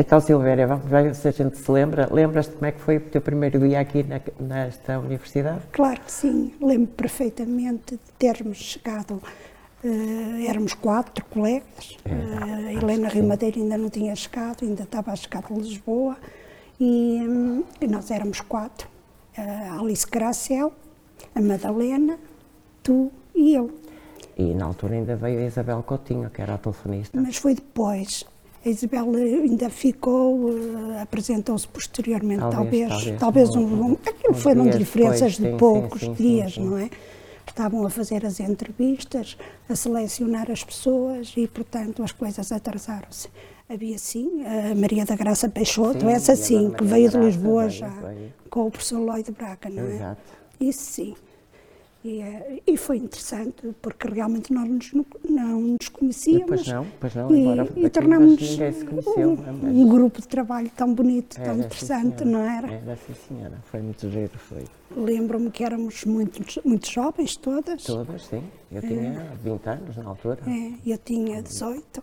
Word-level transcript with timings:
Então, 0.00 0.20
Silvéria, 0.20 0.64
vamos 0.64 0.84
ver 0.84 1.12
se 1.12 1.26
a 1.26 1.32
gente 1.32 1.58
se 1.58 1.68
lembra. 1.72 2.08
Lembras-te 2.08 2.52
como 2.52 2.66
é 2.66 2.70
que 2.70 2.80
foi 2.80 2.98
o 2.98 3.00
teu 3.00 3.20
primeiro 3.20 3.58
dia 3.58 3.80
aqui 3.80 4.04
na, 4.04 4.20
nesta 4.38 4.96
universidade? 4.96 5.60
Claro 5.72 6.00
que 6.02 6.12
sim, 6.12 6.54
lembro 6.62 6.86
perfeitamente 6.92 7.96
de 7.96 8.12
termos 8.16 8.58
chegado, 8.58 9.14
uh, 9.14 10.48
éramos 10.48 10.72
quatro 10.74 11.24
colegas, 11.24 11.96
uh, 12.06 12.78
Helena 12.80 13.08
Rio 13.08 13.24
Madeira 13.26 13.58
ainda 13.58 13.76
não 13.76 13.90
tinha 13.90 14.14
chegado, 14.14 14.64
ainda 14.64 14.84
estava 14.84 15.10
a 15.10 15.16
chegar 15.16 15.42
de 15.42 15.52
Lisboa, 15.52 16.16
e, 16.78 17.18
um, 17.28 17.64
e 17.80 17.88
nós 17.88 18.12
éramos 18.12 18.40
quatro, 18.40 18.88
uh, 19.36 19.80
Alice 19.80 20.06
Gracel, 20.08 20.72
a 21.34 21.40
Madalena, 21.40 22.20
tu 22.84 23.10
e 23.34 23.52
eu. 23.56 23.68
E 24.36 24.54
na 24.54 24.66
altura 24.66 24.94
ainda 24.94 25.16
veio 25.16 25.40
a 25.40 25.42
Isabel 25.42 25.82
Coutinho, 25.82 26.30
que 26.30 26.40
era 26.40 26.54
a 26.54 26.58
telefonista. 26.58 27.20
Mas 27.20 27.36
foi 27.36 27.56
depois. 27.56 28.24
A 28.64 28.68
Isabel 28.68 29.14
ainda 29.14 29.70
ficou, 29.70 30.50
uh, 30.50 31.00
apresentou-se 31.00 31.66
posteriormente, 31.68 32.40
talvez, 32.40 32.88
talvez, 32.88 33.20
talvez 33.20 33.50
um, 33.50 33.92
um, 33.92 33.92
aquilo 33.92 34.34
foram 34.34 34.68
diferenças 34.68 35.38
depois, 35.38 35.38
de 35.38 35.50
sim, 35.52 35.56
poucos 35.56 36.00
sim, 36.00 36.06
sim, 36.06 36.22
dias, 36.22 36.58
não 36.58 36.76
é? 36.76 36.90
Estavam 37.46 37.86
a 37.86 37.90
fazer 37.90 38.26
as 38.26 38.40
entrevistas, 38.40 39.36
a 39.68 39.74
selecionar 39.74 40.50
as 40.50 40.62
pessoas 40.62 41.32
e, 41.36 41.46
portanto, 41.46 42.02
as 42.02 42.12
coisas 42.12 42.52
atrasaram-se. 42.52 43.28
Havia 43.68 43.98
sim 43.98 44.44
a 44.44 44.74
Maria 44.74 45.04
da 45.04 45.14
Graça 45.14 45.48
Peixoto, 45.48 46.08
essa 46.08 46.34
sim, 46.36 46.70
que 46.70 46.84
veio 46.84 47.10
de 47.10 47.18
Lisboa 47.18 47.68
já, 47.68 47.92
com 48.48 48.66
o 48.66 48.70
professor 48.70 48.98
Lloyd 48.98 49.30
Braga, 49.32 49.68
não 49.68 49.82
é? 49.82 49.94
Exato. 49.94 50.22
Isso 50.60 50.82
sim. 50.82 51.14
E, 52.04 52.20
eh, 52.20 52.62
e, 52.64 52.76
foi 52.76 52.98
interessante, 52.98 53.74
porque 53.82 54.06
realmente 54.06 54.52
nós 54.52 54.68
nos, 54.68 54.92
não 55.28 55.60
nos 55.60 55.88
conhecíamos. 55.88 56.46
Pois 56.46 56.68
não, 56.68 56.86
pois 57.00 57.14
não, 57.14 57.34
e, 57.34 57.84
e 57.84 57.90
tornámos 57.90 58.40
um, 59.16 59.68
um, 59.68 59.88
grupo 59.88 60.20
de 60.20 60.28
trabalho 60.28 60.70
tão 60.76 60.94
bonito, 60.94 61.36
era, 61.40 61.50
tão 61.50 61.58
interessante, 61.58 62.24
não 62.24 62.40
era? 62.40 62.72
Era, 62.72 62.96
sim 62.96 63.14
senhora, 63.28 63.58
foi 63.64 63.82
muito 63.82 64.08
giro, 64.08 64.38
foi. 64.38 64.64
Lembro-me 64.96 65.50
que 65.50 65.64
éramos 65.64 66.04
muito, 66.04 66.40
muito 66.64 66.88
jovens, 66.88 67.36
todas. 67.36 67.82
Todas, 67.82 68.26
sim. 68.26 68.44
Eu 68.70 68.80
tinha 68.80 69.20
é. 69.20 69.36
20 69.42 69.66
anos 69.66 69.96
na 69.96 70.04
altura. 70.04 70.40
É, 70.46 70.92
eu 70.92 70.98
tinha 70.98 71.42
18. 71.42 72.00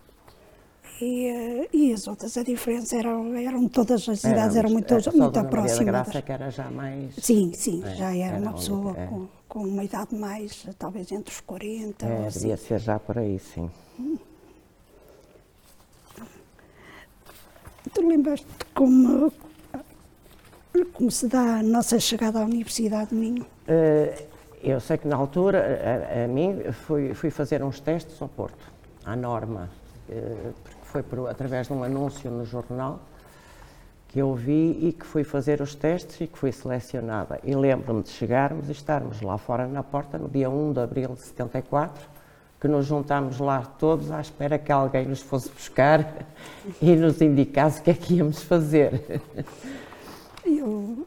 E, 1.00 1.26
eh, 1.26 1.68
e, 1.74 1.92
as 1.92 2.08
outras, 2.08 2.36
a 2.38 2.42
diferença 2.42 2.96
eram, 2.96 3.34
eram 3.34 3.68
todas 3.68 4.08
as 4.08 4.24
idades 4.24 4.56
eram 4.56 4.70
muito, 4.70 4.94
é, 4.94 5.12
muito 5.12 5.44
próximas. 5.44 5.84
Graça 5.84 6.22
que 6.22 6.32
era 6.32 6.50
já 6.50 6.70
mais... 6.70 7.14
Sim, 7.16 7.52
sim, 7.52 7.82
é, 7.84 7.94
já 7.94 8.16
era, 8.16 8.36
era 8.36 8.38
uma 8.38 8.54
pessoa 8.54 8.94
é. 8.96 9.06
com, 9.06 9.28
com, 9.46 9.58
uma 9.60 9.84
idade 9.84 10.14
mais, 10.14 10.66
talvez 10.78 11.12
entre 11.12 11.34
os 11.34 11.40
40 11.42 12.06
É, 12.06 12.26
assim. 12.26 12.38
devia 12.40 12.56
ser 12.56 12.78
já 12.78 12.98
por 12.98 13.18
aí, 13.18 13.38
sim. 13.38 13.70
Hum. 14.00 14.16
Tu 17.92 18.08
lembras-te 18.08 18.46
como, 18.74 19.30
como 20.94 21.10
se 21.10 21.28
dá 21.28 21.58
a 21.58 21.62
nossa 21.62 22.00
chegada 22.00 22.40
à 22.40 22.44
Universidade 22.44 23.10
de 23.10 23.16
Minho? 23.16 23.42
Uh, 23.42 24.24
eu 24.62 24.80
sei 24.80 24.96
que 24.96 25.06
na 25.06 25.16
altura, 25.16 25.62
a, 26.10 26.24
a 26.24 26.26
mim, 26.26 26.62
fui, 26.72 27.12
fui 27.12 27.30
fazer 27.30 27.62
uns 27.62 27.80
testes 27.80 28.20
ao 28.20 28.28
Porto, 28.28 28.72
à 29.04 29.14
norma, 29.14 29.70
uh, 30.08 30.54
foi 30.96 31.02
por, 31.02 31.28
através 31.28 31.66
de 31.66 31.74
um 31.74 31.82
anúncio 31.82 32.30
no 32.30 32.46
jornal 32.46 33.00
que 34.08 34.18
eu 34.18 34.34
vi 34.34 34.88
e 34.88 34.94
que 34.98 35.04
fui 35.04 35.24
fazer 35.24 35.60
os 35.60 35.74
testes 35.74 36.22
e 36.22 36.26
que 36.26 36.38
fui 36.38 36.50
selecionada. 36.50 37.38
E 37.44 37.54
lembro-me 37.54 38.02
de 38.02 38.08
chegarmos 38.08 38.70
e 38.70 38.72
estarmos 38.72 39.20
lá 39.20 39.36
fora 39.36 39.66
na 39.66 39.82
porta 39.82 40.16
no 40.16 40.26
dia 40.26 40.48
1 40.48 40.72
de 40.72 40.80
abril 40.80 41.10
de 41.10 41.20
74, 41.20 42.08
que 42.58 42.66
nos 42.66 42.86
juntámos 42.86 43.38
lá 43.38 43.60
todos 43.78 44.10
à 44.10 44.22
espera 44.22 44.58
que 44.58 44.72
alguém 44.72 45.04
nos 45.04 45.20
fosse 45.20 45.50
buscar 45.50 46.26
e 46.80 46.96
nos 46.96 47.20
indicasse 47.20 47.80
o 47.80 47.82
que 47.82 47.90
é 47.90 47.94
que 47.94 48.14
íamos 48.14 48.42
fazer. 48.42 49.20
Eu, 50.46 51.06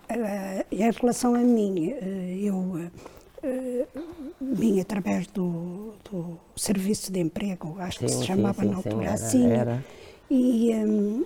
em 0.71 0.91
relação 0.91 1.33
a 1.33 1.39
mim, 1.39 1.95
eh, 1.99 2.37
eu 2.43 2.77
eh, 2.77 2.91
vim 4.41 4.79
através 4.79 5.27
do, 5.27 5.93
do, 6.09 6.37
Serviço 6.55 7.11
de 7.11 7.19
Emprego, 7.19 7.75
acho 7.79 7.99
sim, 7.99 8.05
que 8.05 8.11
se 8.11 8.25
chamava 8.25 8.61
sim, 8.61 8.67
sim, 8.67 8.69
na 8.69 8.77
altura 8.77 9.05
era, 9.05 9.13
assim, 9.13 9.51
era. 9.51 9.85
e 10.29 10.71
um, 10.75 11.25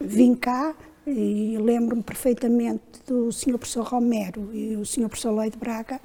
vim 0.00 0.34
cá 0.34 0.74
e 1.06 1.56
lembro-me 1.58 2.02
perfeitamente 2.02 2.82
do 3.06 3.32
Sr. 3.32 3.58
Professor 3.58 3.86
Romero 3.86 4.54
e 4.54 4.76
o 4.76 4.84
Sr. 4.84 5.08
Professor 5.08 5.30
Lloyd 5.30 5.56
Braga 5.56 6.00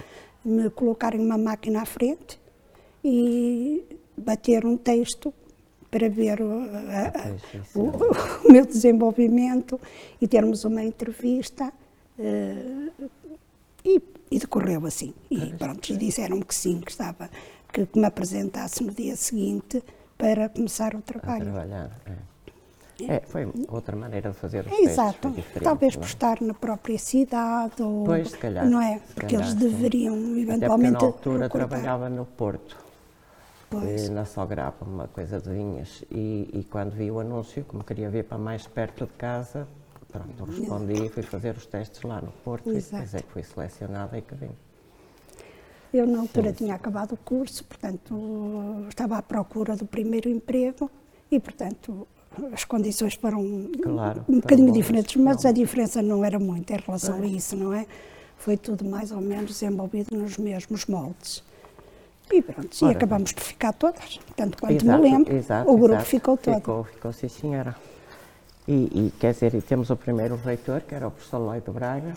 me 0.46 0.70
colocarem 0.70 1.20
uma 1.20 1.38
máquina 1.38 1.82
à 1.82 1.86
frente 1.86 2.40
e 3.04 3.84
bater 4.18 4.66
um 4.66 4.78
texto 4.78 5.34
para 5.92 6.10
ver 6.10 6.42
o, 6.42 6.62
a, 6.62 7.78
o, 7.78 8.48
o 8.48 8.52
meu 8.52 8.66
desenvolvimento 8.66 9.80
e 10.20 10.28
termos 10.28 10.64
uma 10.64 10.84
entrevista 10.84 11.72
uh, 12.18 13.10
e 13.86 14.02
e 14.34 14.40
decorreu 14.40 14.86
assim. 14.88 15.14
E 15.30 15.54
pronto, 15.54 15.88
e 15.92 15.96
disseram-me 15.96 16.44
que 16.44 16.56
sim, 16.56 16.82
que 16.82 16.90
estava, 16.90 17.30
que, 17.72 17.86
que, 17.86 18.00
me 18.00 18.06
apresentasse 18.06 18.84
no 18.84 18.92
dia 18.92 19.16
seguinte 19.16 19.84
para 20.18 20.50
começar 20.50 20.96
o 20.96 21.02
trabalho. 21.02 21.44
Trabalhar, 21.44 21.92
é. 23.00 23.16
é. 23.16 23.20
foi 23.28 23.48
outra 23.68 23.96
maneira 23.96 24.32
de 24.32 24.38
fazer 24.38 24.66
os 24.66 24.72
é, 24.72 24.82
Exato, 24.86 25.32
talvez 25.62 25.96
por 25.96 26.06
estar 26.06 26.42
na 26.42 26.56
própria 26.56 26.98
cidade, 26.98 27.84
ou, 27.84 28.06
pois, 28.06 28.32
se 28.32 28.38
calhar, 28.38 28.68
não 28.68 28.82
é? 28.82 29.00
Porque 29.14 29.36
calhar, 29.36 29.44
eles 29.44 29.54
deveriam 29.54 30.16
sim. 30.16 30.42
eventualmente. 30.42 30.96
Até 30.96 31.06
na 31.06 31.12
altura 31.12 31.50
procurar. 31.50 31.68
trabalhava 31.68 32.10
no 32.10 32.26
Porto, 32.26 32.76
pois. 33.70 34.10
na 34.10 34.26
Sograpa, 34.26 34.84
uma 34.84 35.08
coisa 35.10 35.40
de 35.40 35.50
vinhas, 35.52 36.04
e, 36.10 36.50
e 36.52 36.68
quando 36.72 36.94
vi 36.94 37.12
o 37.12 37.20
anúncio, 37.20 37.64
como 37.66 37.84
queria 37.84 38.10
vir 38.10 38.24
para 38.24 38.40
mais 38.40 38.66
perto 38.66 39.06
de 39.06 39.14
casa, 39.14 39.68
Pronto, 40.14 40.46
respondi 40.46 41.06
e 41.06 41.10
fui 41.10 41.24
fazer 41.24 41.58
os 41.58 41.66
testes 41.66 42.04
lá 42.04 42.22
no 42.22 42.32
Porto 42.44 42.70
Exato. 42.72 43.04
e 43.04 43.06
depois 43.08 43.16
é 43.16 43.22
que 43.22 43.32
fui 43.32 43.44
selecionada 43.44 44.16
e 44.16 44.22
que 44.22 44.36
vim. 44.36 44.52
Eu, 45.92 46.06
na 46.06 46.20
altura, 46.20 46.50
Sim. 46.50 46.56
tinha 46.56 46.76
acabado 46.76 47.14
o 47.14 47.18
curso, 47.18 47.64
portanto, 47.64 48.86
estava 48.88 49.18
à 49.18 49.22
procura 49.24 49.76
do 49.76 49.88
primeiro 49.88 50.30
emprego 50.30 50.90
e, 51.32 51.40
portanto, 51.40 52.08
as 52.52 52.64
condições 52.64 53.16
foram 53.16 53.70
claro, 53.82 54.24
um 54.30 54.40
bocadinho 54.40 54.72
diferentes, 54.72 55.16
mas 55.16 55.46
a 55.46 55.52
diferença 55.52 56.02
não 56.02 56.24
era 56.24 56.38
muito 56.40 56.72
em 56.72 56.78
relação 56.78 57.22
a 57.22 57.26
isso, 57.26 57.56
não 57.56 57.74
é? 57.74 57.88
Foi 58.38 58.56
tudo 58.56 58.86
mais 58.86 59.12
ou 59.12 59.22
menos 59.22 59.52
desenvolvido 59.52 60.16
nos 60.16 60.38
mesmos 60.38 60.86
moldes. 60.86 61.44
E 62.32 62.42
pronto, 62.42 62.70
Ora, 62.82 62.94
e 62.94 62.96
acabamos 62.96 63.32
por 63.34 63.44
ficar 63.44 63.74
todas, 63.74 64.20
tanto 64.36 64.58
quanto 64.60 64.84
exato, 64.84 65.04
me 65.04 65.10
lembro, 65.10 65.36
exato, 65.36 65.70
o 65.72 65.78
grupo 65.78 65.96
exato. 65.96 66.06
ficou 66.06 66.38
todo. 66.38 66.56
Ficou, 66.56 66.84
ficou 66.84 67.14
sim, 67.14 67.28
senhora. 67.28 67.76
E, 68.68 68.72
e, 68.74 69.14
quer 69.20 69.34
dizer, 69.34 69.62
temos 69.64 69.90
o 69.90 69.96
primeiro 69.96 70.36
reitor, 70.36 70.82
que 70.82 70.96
era 70.96 71.08
o 71.08 71.12
professor 71.12 71.40
Lloyd 71.40 71.70
Braga, 71.70 72.14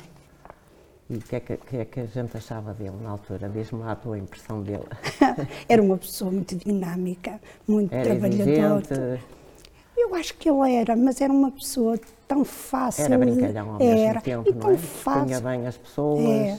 e 1.11 1.17
o 1.17 1.21
que, 1.21 1.37
é 1.37 1.41
que, 1.41 1.57
que, 1.57 1.77
é 1.77 1.85
que 1.85 2.01
a 2.01 2.07
gente 2.07 2.37
achava 2.37 2.73
dele 2.73 2.97
na 3.03 3.11
altura? 3.11 3.49
Diz-me 3.49 3.81
lá 3.81 3.93
a 3.93 3.97
tua 3.97 4.19
impressão 4.19 4.63
dele. 4.63 4.85
era 5.69 5.83
uma 5.83 5.97
pessoa 5.97 6.31
muito 6.31 6.57
dinâmica, 6.57 7.41
muito 7.67 7.93
era 7.93 8.05
trabalhadora. 8.05 9.21
Eu 9.97 10.15
acho 10.15 10.35
que 10.35 10.49
ele 10.49 10.75
era, 10.75 10.95
mas 10.95 11.21
era 11.21 11.33
uma 11.33 11.51
pessoa 11.51 11.99
tão 12.29 12.45
fácil. 12.45 13.05
Era 13.05 13.19
brincalhão 13.19 13.75
ao 13.75 13.83
era, 13.83 13.97
mesmo 13.97 14.21
tempo, 14.21 14.51
e 14.51 14.53
tão 14.53 14.73
é? 14.73 14.77
fácil. 14.77 15.25
Punha 15.25 15.41
bem 15.41 15.67
as 15.67 15.77
pessoas. 15.77 16.25
É 16.25 16.59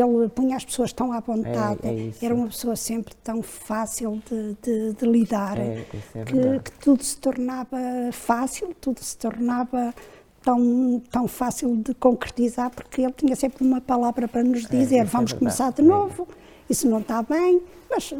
ele 0.00 0.28
punha 0.28 0.56
as 0.56 0.64
pessoas 0.64 0.92
tão 0.92 1.12
à 1.12 1.20
vontade, 1.20 1.80
é, 1.82 2.08
é 2.08 2.24
era 2.24 2.34
uma 2.34 2.46
pessoa 2.46 2.76
sempre 2.76 3.14
tão 3.22 3.42
fácil 3.42 4.22
de, 4.28 4.56
de, 4.62 4.92
de 4.94 5.06
lidar, 5.06 5.58
é, 5.58 5.84
é 6.14 6.24
que, 6.24 6.70
que, 6.70 6.78
tudo 6.78 7.02
se 7.02 7.16
tornava 7.18 7.76
fácil, 8.12 8.74
tudo 8.80 9.02
se 9.02 9.16
tornava 9.16 9.94
tão, 10.42 11.02
tão 11.10 11.28
fácil 11.28 11.76
de 11.76 11.94
concretizar, 11.94 12.70
porque 12.70 13.02
ele 13.02 13.12
tinha 13.12 13.36
sempre 13.36 13.64
uma 13.64 13.80
palavra 13.80 14.26
para 14.26 14.42
nos 14.42 14.64
é, 14.64 14.68
dizer, 14.68 15.04
vamos 15.04 15.32
começar 15.32 15.72
de 15.72 15.82
novo, 15.82 16.26
isso 16.68 16.88
não 16.88 17.00
está 17.00 17.22
bem, 17.22 17.60
mas 17.90 18.12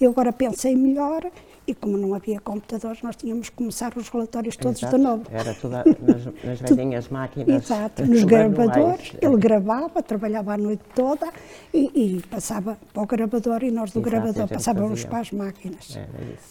eu 0.00 0.10
agora 0.10 0.32
pensei 0.32 0.74
melhor 0.74 1.30
e 1.70 1.74
como 1.74 1.96
não 1.96 2.14
havia 2.14 2.40
computadores, 2.40 3.00
nós 3.02 3.14
tínhamos 3.14 3.48
que 3.48 3.56
começar 3.56 3.96
os 3.96 4.08
relatórios 4.08 4.56
todos 4.56 4.82
Exato. 4.82 4.96
de 4.96 5.02
novo. 5.02 5.24
Era 5.30 5.54
tudo 5.54 5.76
nas, 5.76 6.24
nas 6.44 6.60
velhinhas 6.60 7.08
máquinas. 7.08 7.64
Exato, 7.64 8.04
nos 8.06 8.24
gravadores. 8.24 9.12
Ele 9.20 9.36
gravava, 9.36 10.02
trabalhava 10.02 10.54
a 10.54 10.58
noite 10.58 10.82
toda 10.94 11.32
e, 11.72 11.90
e, 11.94 12.22
passava 12.22 12.76
para 12.92 13.02
o 13.02 13.06
gravador 13.06 13.62
e 13.62 13.70
nós 13.70 13.92
do 13.92 14.00
Exato, 14.00 14.10
gravador 14.10 14.48
passávamos 14.48 15.04
para 15.04 15.20
as 15.20 15.30
máquinas. 15.30 15.98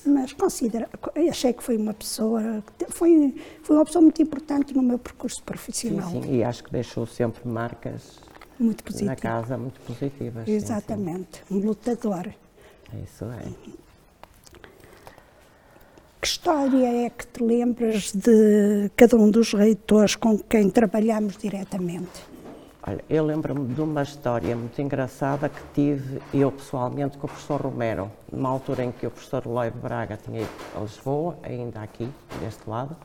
Mas 0.05 0.31
considero, 0.31 0.87
achei 1.29 1.51
que 1.51 1.61
foi 1.61 1.75
uma 1.75 1.93
pessoa, 1.93 2.63
foi, 2.89 3.35
foi 3.61 3.75
uma 3.75 3.85
pessoa 3.85 4.01
muito 4.01 4.21
importante 4.21 4.73
no 4.73 4.81
meu 4.81 4.97
percurso 4.97 5.43
profissional. 5.43 6.09
Sim, 6.09 6.21
sim, 6.21 6.35
e 6.35 6.43
acho 6.43 6.63
que 6.63 6.71
deixou 6.71 7.05
sempre 7.05 7.45
marcas 7.47 8.19
muito 8.57 8.83
na 9.03 9.15
casa 9.15 9.57
muito 9.57 9.79
positivas. 9.81 10.47
Exatamente, 10.47 11.39
sim, 11.39 11.43
sim. 11.47 11.55
um 11.55 11.65
lutador. 11.65 12.33
Isso 13.03 13.25
é. 13.25 13.79
Que 16.21 16.27
história 16.27 17.05
é 17.05 17.09
que 17.09 17.25
te 17.25 17.41
lembras 17.41 18.11
de 18.11 18.91
cada 18.97 19.15
um 19.15 19.31
dos 19.31 19.53
reitores 19.53 20.17
com 20.17 20.37
quem 20.37 20.69
trabalhamos 20.69 21.37
diretamente? 21.37 22.27
Olha, 22.85 23.01
eu 23.09 23.25
lembro-me 23.25 23.73
de 23.73 23.79
uma 23.79 24.03
história 24.03 24.53
muito 24.53 24.81
engraçada 24.81 25.47
que 25.47 25.61
tive 25.73 26.21
eu 26.33 26.51
pessoalmente 26.51 27.17
com 27.17 27.25
o 27.25 27.29
professor 27.29 27.61
Romero, 27.61 28.11
numa 28.29 28.49
altura 28.49 28.83
em 28.83 28.91
que 28.91 29.07
o 29.07 29.11
professor 29.11 29.45
Lloyd 29.45 29.77
Braga 29.77 30.17
tinha 30.17 30.41
ido 30.41 30.49
a 30.75 30.81
Lisboa, 30.81 31.37
ainda 31.41 31.81
aqui, 31.81 32.09
deste 32.41 32.69
lado, 32.69 32.97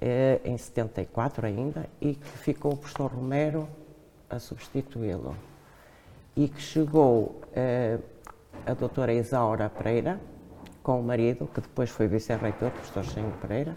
eh, 0.00 0.40
em 0.44 0.58
74 0.58 1.46
ainda, 1.46 1.88
e 2.00 2.14
que 2.14 2.38
ficou 2.38 2.72
o 2.72 2.76
professor 2.76 3.08
Romero 3.08 3.68
a 4.28 4.40
substituí-lo. 4.40 5.36
E 6.34 6.48
que 6.48 6.60
chegou 6.60 7.40
eh, 7.54 7.98
a 8.66 8.74
doutora 8.74 9.12
Isaura 9.12 9.70
Pereira, 9.70 10.18
com 10.86 11.00
o 11.00 11.02
marido, 11.02 11.48
que 11.52 11.60
depois 11.60 11.90
foi 11.90 12.06
vice-reitor, 12.06 12.70
professor 12.70 13.04
Senhor 13.04 13.32
Pereira, 13.42 13.76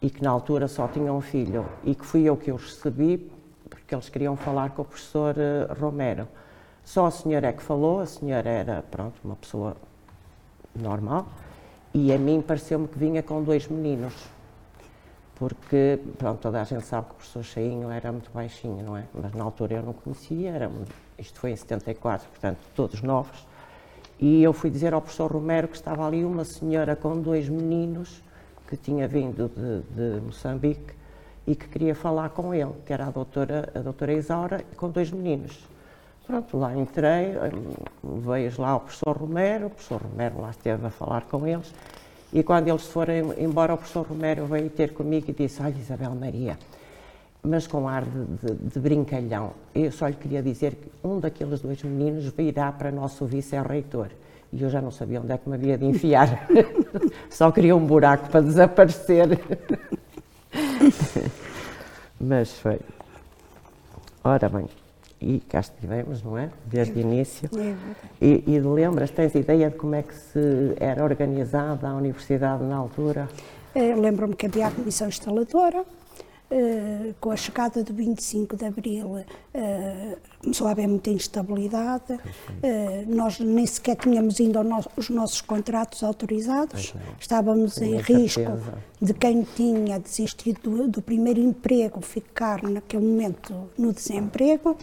e 0.00 0.08
que 0.08 0.22
na 0.22 0.30
altura 0.30 0.68
só 0.68 0.86
tinha 0.86 1.12
um 1.12 1.20
filho, 1.20 1.66
e 1.82 1.92
que 1.92 2.06
fui 2.06 2.22
eu 2.22 2.36
que 2.36 2.52
os 2.52 2.62
recebi, 2.62 3.32
porque 3.68 3.92
eles 3.92 4.08
queriam 4.08 4.36
falar 4.36 4.70
com 4.70 4.82
o 4.82 4.84
professor 4.84 5.34
eh, 5.36 5.66
Romero. 5.74 6.28
Só 6.84 7.06
a 7.06 7.10
senhora 7.10 7.48
é 7.48 7.52
que 7.52 7.64
falou, 7.64 7.98
a 7.98 8.06
senhora 8.06 8.48
era, 8.48 8.84
pronto, 8.92 9.16
uma 9.24 9.34
pessoa 9.34 9.76
normal, 10.72 11.26
e 11.92 12.12
a 12.12 12.18
mim 12.18 12.40
pareceu-me 12.40 12.86
que 12.86 12.96
vinha 12.96 13.20
com 13.20 13.42
dois 13.42 13.66
meninos, 13.66 14.14
porque, 15.34 15.98
pronto, 16.16 16.38
toda 16.38 16.60
a 16.60 16.64
gente 16.64 16.84
sabe 16.84 17.08
que 17.08 17.12
o 17.14 17.16
professor 17.16 17.42
Cheinho 17.42 17.90
era 17.90 18.12
muito 18.12 18.30
baixinho, 18.32 18.84
não 18.84 18.96
é? 18.96 19.02
Mas 19.12 19.32
na 19.34 19.42
altura 19.42 19.74
eu 19.74 19.82
não 19.82 19.92
conhecia, 19.92 20.50
era, 20.52 20.70
isto 21.18 21.40
foi 21.40 21.50
em 21.50 21.56
74, 21.56 22.28
portanto, 22.28 22.58
todos 22.72 23.02
novos, 23.02 23.44
e 24.18 24.42
eu 24.42 24.52
fui 24.52 24.70
dizer 24.70 24.94
ao 24.94 25.00
professor 25.00 25.30
Romero 25.30 25.68
que 25.68 25.76
estava 25.76 26.06
ali 26.06 26.24
uma 26.24 26.44
senhora 26.44 26.94
com 26.94 27.20
dois 27.20 27.48
meninos 27.48 28.22
que 28.68 28.76
tinha 28.76 29.06
vindo 29.06 29.50
de, 29.50 30.16
de 30.16 30.20
Moçambique 30.20 30.94
e 31.46 31.54
que 31.54 31.68
queria 31.68 31.94
falar 31.94 32.30
com 32.30 32.54
ele, 32.54 32.72
que 32.86 32.92
era 32.92 33.06
a 33.06 33.10
doutora, 33.10 33.70
a 33.74 33.78
doutora 33.80 34.12
Isaura, 34.12 34.64
com 34.76 34.88
dois 34.88 35.10
meninos. 35.10 35.68
Pronto, 36.26 36.56
lá 36.56 36.74
entrei, 36.74 37.34
hum, 37.36 38.20
veio 38.20 38.50
lá 38.58 38.76
o 38.76 38.80
professor 38.80 39.16
Romero, 39.16 39.66
o 39.66 39.70
professor 39.70 40.00
Romero 40.00 40.40
lá 40.40 40.50
esteve 40.50 40.86
a 40.86 40.90
falar 40.90 41.22
com 41.22 41.46
eles, 41.46 41.74
e 42.32 42.42
quando 42.42 42.68
eles 42.68 42.86
foram 42.86 43.34
embora, 43.38 43.74
o 43.74 43.76
professor 43.76 44.06
Romero 44.06 44.46
veio 44.46 44.70
ter 44.70 44.94
comigo 44.94 45.26
e 45.28 45.32
disse, 45.34 45.62
olha 45.62 45.76
Isabel 45.78 46.14
Maria, 46.14 46.58
mas 47.44 47.66
com 47.66 47.86
ar 47.86 48.04
de, 48.04 48.24
de, 48.24 48.54
de, 48.72 48.80
brincalhão, 48.80 49.52
eu 49.74 49.92
só 49.92 50.06
lhe 50.08 50.14
queria 50.14 50.42
dizer 50.42 50.74
que 50.74 50.90
um 51.06 51.20
daqueles 51.20 51.60
dois 51.60 51.82
meninos 51.82 52.26
virá 52.28 52.72
para 52.72 52.90
nosso 52.90 53.26
vice-reitor. 53.26 54.08
E 54.52 54.62
eu 54.62 54.70
já 54.70 54.80
não 54.80 54.90
sabia 54.90 55.20
onde 55.20 55.32
é 55.32 55.36
que 55.36 55.48
me 55.48 55.56
havia 55.56 55.76
de 55.76 55.84
enfiar. 55.84 56.48
só 57.28 57.50
queria 57.52 57.76
um 57.76 57.84
buraco 57.84 58.30
para 58.30 58.40
desaparecer. 58.40 59.38
mas 62.18 62.52
foi. 62.52 62.80
Ora 64.22 64.48
bem, 64.48 64.66
e 65.20 65.40
cá 65.40 65.60
estivemos, 65.60 66.22
não 66.22 66.38
é? 66.38 66.50
Desde 66.64 66.98
o 66.98 67.00
início. 67.00 67.50
É 67.58 67.74
e, 68.20 68.44
e 68.46 68.60
lembras, 68.60 69.10
tens 69.10 69.34
ideia 69.34 69.70
de 69.70 69.76
como 69.76 69.94
é 69.94 70.02
que 70.02 70.14
se 70.14 70.74
era 70.78 71.04
organizada 71.04 71.88
a 71.88 71.94
universidade 71.94 72.62
na 72.64 72.76
altura? 72.76 73.28
Eh, 73.74 73.94
lembro-me 73.94 74.34
que 74.36 74.46
havia 74.46 74.68
a 74.68 74.70
comissão 74.70 75.08
instaladora, 75.08 75.84
Uh, 76.54 77.12
com 77.20 77.32
a 77.32 77.36
chegada 77.36 77.82
do 77.82 77.92
25 77.92 78.56
de 78.56 78.64
Abril 78.64 79.08
uh, 79.16 80.16
começou 80.40 80.68
a 80.68 80.70
haver 80.70 80.86
muita 80.86 81.10
instabilidade, 81.10 82.12
uh, 82.12 82.20
nós 83.08 83.40
nem 83.40 83.66
sequer 83.66 83.96
tínhamos 83.96 84.40
ainda 84.40 84.62
no 84.62 84.78
os 84.96 85.10
nossos 85.10 85.40
contratos 85.40 86.04
autorizados, 86.04 86.94
estávamos 87.18 87.78
em 87.78 87.96
risco 87.96 88.40
certeza. 88.40 88.78
de 89.02 89.14
quem 89.14 89.42
tinha 89.42 89.98
desistido 89.98 90.60
do, 90.60 90.88
do, 90.88 91.02
primeiro 91.02 91.40
emprego 91.40 92.00
ficar 92.00 92.62
naquele 92.62 93.04
momento 93.04 93.68
no 93.76 93.92
desemprego. 93.92 94.76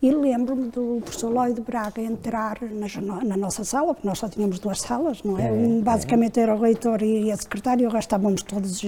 E 0.00 0.12
lembro-me 0.12 0.68
do 0.68 1.00
professor 1.02 1.28
Lloyd 1.28 1.60
Braga 1.60 2.00
entrar 2.00 2.58
na, 2.62 3.24
na, 3.24 3.36
nossa 3.36 3.64
sala, 3.64 3.94
porque 3.94 4.06
nós 4.06 4.18
só 4.18 4.28
tínhamos 4.28 4.60
duas 4.60 4.80
salas, 4.80 5.24
não 5.24 5.36
é? 5.36 5.48
é 5.48 5.52
um, 5.52 5.80
basicamente 5.80 6.38
é. 6.38 6.44
era 6.44 6.54
o 6.54 6.60
reitor 6.60 7.02
e 7.02 7.32
a 7.32 7.36
secretária, 7.36 7.86
o 7.86 7.90
resto 7.90 8.06
estávamos 8.06 8.44
todos, 8.44 8.80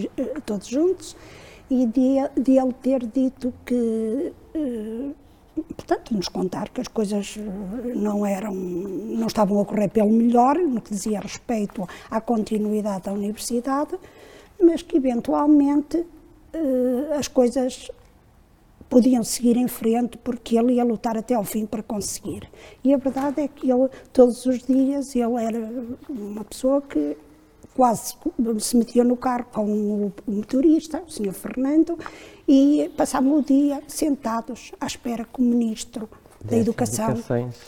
todos 0.46 0.68
juntos 0.68 1.16
e 1.72 1.86
de, 1.86 2.16
de 2.38 2.58
ele 2.58 2.72
ter 2.82 3.06
dito 3.06 3.50
que, 3.64 4.30
eh, 4.54 5.10
portanto, 5.74 6.14
nos 6.14 6.28
contar 6.28 6.68
que 6.68 6.82
as 6.82 6.88
coisas 6.88 7.38
eh, 7.38 7.94
não 7.94 8.26
eram, 8.26 8.52
não 8.52 9.26
estavam 9.26 9.58
a 9.58 9.64
correr 9.64 9.88
pelo 9.88 10.10
melhor, 10.10 10.58
no 10.58 10.82
que 10.82 10.90
dizia 10.90 11.18
respeito 11.18 11.88
à 12.10 12.20
continuidade 12.20 13.04
da 13.04 13.12
universidade, 13.14 13.98
mas 14.62 14.82
que 14.82 14.98
eventualmente 14.98 16.04
eh, 16.52 17.16
as 17.18 17.26
coisas 17.26 17.90
podiam 18.90 19.24
seguir 19.24 19.56
em 19.56 19.66
frente 19.66 20.18
porque 20.18 20.58
ele 20.58 20.74
ia 20.74 20.84
lutar 20.84 21.16
até 21.16 21.32
ao 21.32 21.44
fim 21.44 21.64
para 21.64 21.82
conseguir. 21.82 22.50
E 22.84 22.92
a 22.92 22.98
verdade 22.98 23.40
é 23.40 23.48
que 23.48 23.72
ele, 23.72 23.88
todos 24.12 24.44
os 24.44 24.58
dias, 24.62 25.16
ele 25.16 25.42
era 25.42 25.72
uma 26.06 26.44
pessoa 26.44 26.82
que 26.82 27.16
quase 27.74 28.14
se 28.58 28.76
metia 28.76 29.04
no 29.04 29.16
carro 29.16 29.46
com 29.52 29.64
o 29.66 30.12
motorista, 30.26 31.02
o 31.06 31.10
senhor 31.10 31.32
Fernando, 31.32 31.98
e 32.46 32.90
passavam 32.96 33.38
o 33.38 33.42
dia 33.42 33.82
sentados 33.86 34.72
à 34.80 34.86
espera 34.86 35.24
que 35.24 35.40
o 35.40 35.44
ministro 35.44 36.08
da 36.44 36.56
Educação 36.56 37.14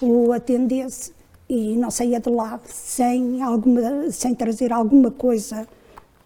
o 0.01 0.33
atendesse 0.33 1.13
e 1.49 1.77
não 1.77 1.91
saía 1.91 2.21
de 2.21 2.31
lá 2.31 2.61
sem, 2.65 3.43
alguma, 3.43 4.11
sem 4.11 4.35
trazer 4.35 4.73
alguma 4.73 5.11
coisa 5.11 5.67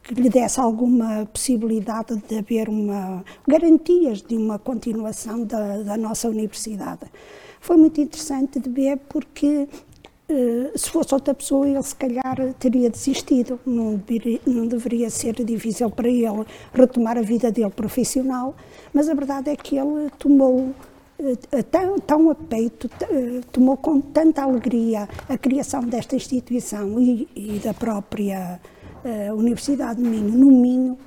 que 0.02 0.14
lhe 0.14 0.30
desse 0.30 0.58
alguma 0.58 1.26
possibilidade 1.26 2.16
de 2.16 2.38
haver 2.38 2.68
uma 2.68 3.22
garantias 3.46 4.22
de 4.22 4.36
uma 4.36 4.58
continuação 4.58 5.44
da, 5.44 5.78
da 5.82 5.96
nossa 5.96 6.28
universidade. 6.28 7.06
Foi 7.60 7.76
muito 7.76 8.00
interessante 8.00 8.58
de 8.58 8.70
ver 8.70 8.98
porque 9.08 9.68
se 10.74 10.90
fosse 10.90 11.14
outra 11.14 11.32
pessoa, 11.34 11.66
ele 11.66 11.82
se 11.82 11.94
calhar 11.94 12.54
teria 12.58 12.90
desistido. 12.90 13.58
Não 13.64 13.96
deveria, 13.96 14.40
não 14.46 14.66
deveria 14.66 15.10
ser 15.10 15.34
difícil 15.44 15.90
para 15.90 16.08
ele 16.08 16.44
retomar 16.74 17.16
a 17.16 17.22
vida 17.22 17.50
dele 17.50 17.70
profissional, 17.70 18.54
mas 18.92 19.08
a 19.08 19.14
verdade 19.14 19.50
é 19.50 19.56
que 19.56 19.76
ele 19.76 20.10
tomou 20.18 20.74
eh, 21.20 21.62
tão, 21.64 21.98
tão 21.98 22.30
a 22.30 22.34
peito, 22.34 22.88
eh, 23.02 23.40
tomou 23.50 23.76
com 23.76 24.00
tanta 24.00 24.42
alegria 24.42 25.08
a 25.28 25.36
criação 25.36 25.80
desta 25.82 26.14
instituição 26.14 27.00
e, 27.00 27.26
e 27.34 27.58
da 27.58 27.74
própria 27.74 28.60
uh, 29.04 29.34
Universidade 29.34 30.00
de 30.00 30.08
Minho, 30.08 30.30
no 30.30 30.46
Minho, 30.46 30.98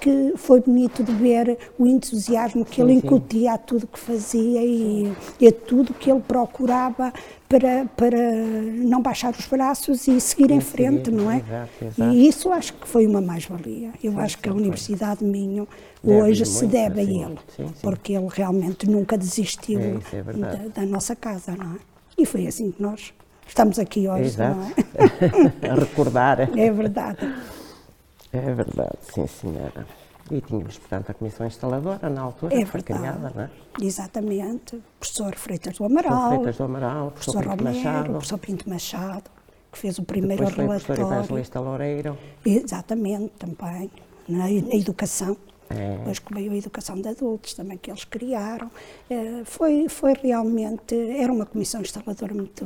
que 0.00 0.32
foi 0.36 0.60
bonito 0.60 1.04
de 1.04 1.12
ver 1.12 1.58
o 1.78 1.86
entusiasmo 1.86 2.64
que 2.64 2.76
sim, 2.76 2.82
ele 2.82 2.92
incutia 2.94 3.40
sim. 3.40 3.54
a 3.54 3.58
tudo 3.58 3.86
que 3.86 3.98
fazia 3.98 4.64
e, 4.64 5.12
e, 5.38 5.46
a 5.46 5.52
tudo 5.52 5.92
que 5.92 6.10
ele 6.10 6.20
procurava 6.20 7.12
para, 7.48 7.86
para 7.96 8.32
não 8.76 9.02
baixar 9.02 9.32
os 9.32 9.46
braços 9.46 10.08
e 10.08 10.20
seguir 10.20 10.50
em 10.50 10.60
frente, 10.60 11.10
não 11.10 11.30
é? 11.30 11.36
Exato, 11.36 11.84
exato. 11.84 12.14
E 12.14 12.28
isso 12.28 12.50
acho 12.52 12.72
que 12.74 12.88
foi 12.88 13.06
uma 13.06 13.20
mais-valia. 13.20 13.90
Eu 14.02 14.12
sim, 14.12 14.20
acho 14.20 14.38
que 14.38 14.48
a 14.48 14.52
Universidade 14.52 15.20
de 15.20 15.26
Minho 15.26 15.68
hoje 16.02 16.46
se 16.46 16.66
deve 16.66 17.00
a 17.00 17.04
ele, 17.04 17.38
porque 17.82 18.14
ele 18.14 18.28
realmente 18.30 18.88
nunca 18.88 19.18
desistiu 19.18 19.80
é, 19.80 20.16
é 20.16 20.22
da, 20.22 20.80
da, 20.80 20.86
nossa 20.86 21.14
casa, 21.14 21.54
não 21.56 21.74
é? 21.74 21.78
E 22.16 22.24
foi 22.24 22.46
assim 22.46 22.70
que 22.70 22.82
nós 22.82 23.12
estamos 23.46 23.78
aqui 23.78 24.08
hoje, 24.08 24.26
exato. 24.26 24.56
não 24.56 24.66
é? 24.66 25.68
a 25.70 25.74
recordar. 25.74 26.40
É 26.58 26.70
verdade. 26.70 27.28
É 28.32 28.54
verdade, 28.54 28.98
sim 29.02 29.26
senhora. 29.26 29.86
E 30.30 30.40
tínhamos, 30.40 30.78
portanto, 30.78 31.10
a 31.10 31.14
comissão 31.14 31.46
instaladora 31.46 32.08
na 32.08 32.20
altura, 32.20 32.54
é 32.54 32.64
foi 32.64 32.82
criada, 32.82 33.32
não 33.34 33.42
é? 33.42 33.50
Exatamente. 33.80 34.76
O 34.76 34.82
professor 35.00 35.34
Freitas 35.34 35.76
do 35.76 35.84
Amaral. 35.84 36.10
Professor 36.10 36.38
Freitas 36.38 36.56
do 36.56 36.64
Amaral, 36.64 37.06
o 37.06 37.10
professor, 37.10 37.32
professor 37.32 37.56
Pinto 37.56 37.64
Romero, 37.64 37.84
Machado. 37.84 38.08
O 38.08 38.12
professor 38.12 38.38
Pinto 38.38 38.70
Machado, 38.70 39.30
que 39.72 39.78
fez 39.78 39.98
o 39.98 40.04
primeiro 40.04 40.44
Depois 40.44 40.56
relatório. 40.56 40.84
Foi 40.84 40.94
o 40.94 40.96
professor 40.96 41.24
Evangelista 41.24 41.60
Loureiro. 41.60 42.18
Exatamente, 42.46 43.32
também. 43.38 43.90
Na, 44.28 44.44
na 44.44 44.74
educação. 44.76 45.36
É. 45.68 45.96
Depois 45.98 46.18
que 46.18 46.34
veio 46.34 46.52
a 46.52 46.56
educação 46.56 47.00
de 47.00 47.08
adultos, 47.08 47.54
também 47.54 47.78
que 47.78 47.90
eles 47.90 48.04
criaram. 48.04 48.70
É, 49.08 49.42
foi, 49.44 49.88
foi 49.88 50.14
realmente, 50.14 50.94
era 50.94 51.32
uma 51.32 51.46
comissão 51.46 51.80
instaladora 51.80 52.34
muito, 52.34 52.64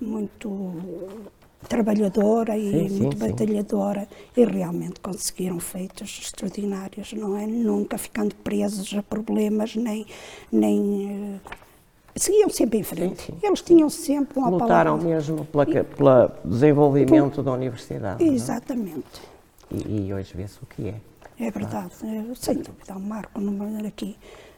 muito 0.00 0.82
trabalhadora 1.64 2.56
e 2.56 2.88
sim, 2.88 3.00
muito 3.00 3.18
sim, 3.18 3.28
batalhadora 3.28 4.02
sim. 4.02 4.40
e 4.40 4.44
realmente 4.44 5.00
conseguiram 5.00 5.58
feitos 5.60 6.20
extraordinários, 6.22 7.12
não 7.12 7.36
é? 7.36 7.46
Nunca 7.46 7.98
ficando 7.98 8.34
presos 8.36 8.94
a 8.96 9.02
problemas, 9.02 9.74
nem. 9.76 10.06
nem 10.52 11.40
uh, 11.44 11.64
seguiam 12.16 12.48
sempre 12.48 12.78
em 12.78 12.82
frente. 12.82 13.32
Eles 13.42 13.60
tinham 13.62 13.90
sempre 13.90 14.38
uma 14.38 14.50
Lutaram 14.50 14.98
palavra. 14.98 15.08
mesmo 15.08 15.46
pelo 15.46 16.30
desenvolvimento 16.44 17.36
Por, 17.36 17.44
da 17.44 17.52
universidade. 17.52 18.22
É? 18.22 18.26
Exatamente. 18.26 19.22
E, 19.70 20.06
e, 20.06 20.14
hoje 20.14 20.32
vê-se 20.36 20.58
o 20.62 20.66
que 20.66 20.88
é. 20.88 20.94
É 21.40 21.50
verdade, 21.50 21.92
é, 22.04 22.34
sem 22.36 22.58
dúvida, 22.58 22.94
um 22.94 23.00
marco 23.00 23.40
aqui. 23.86 24.16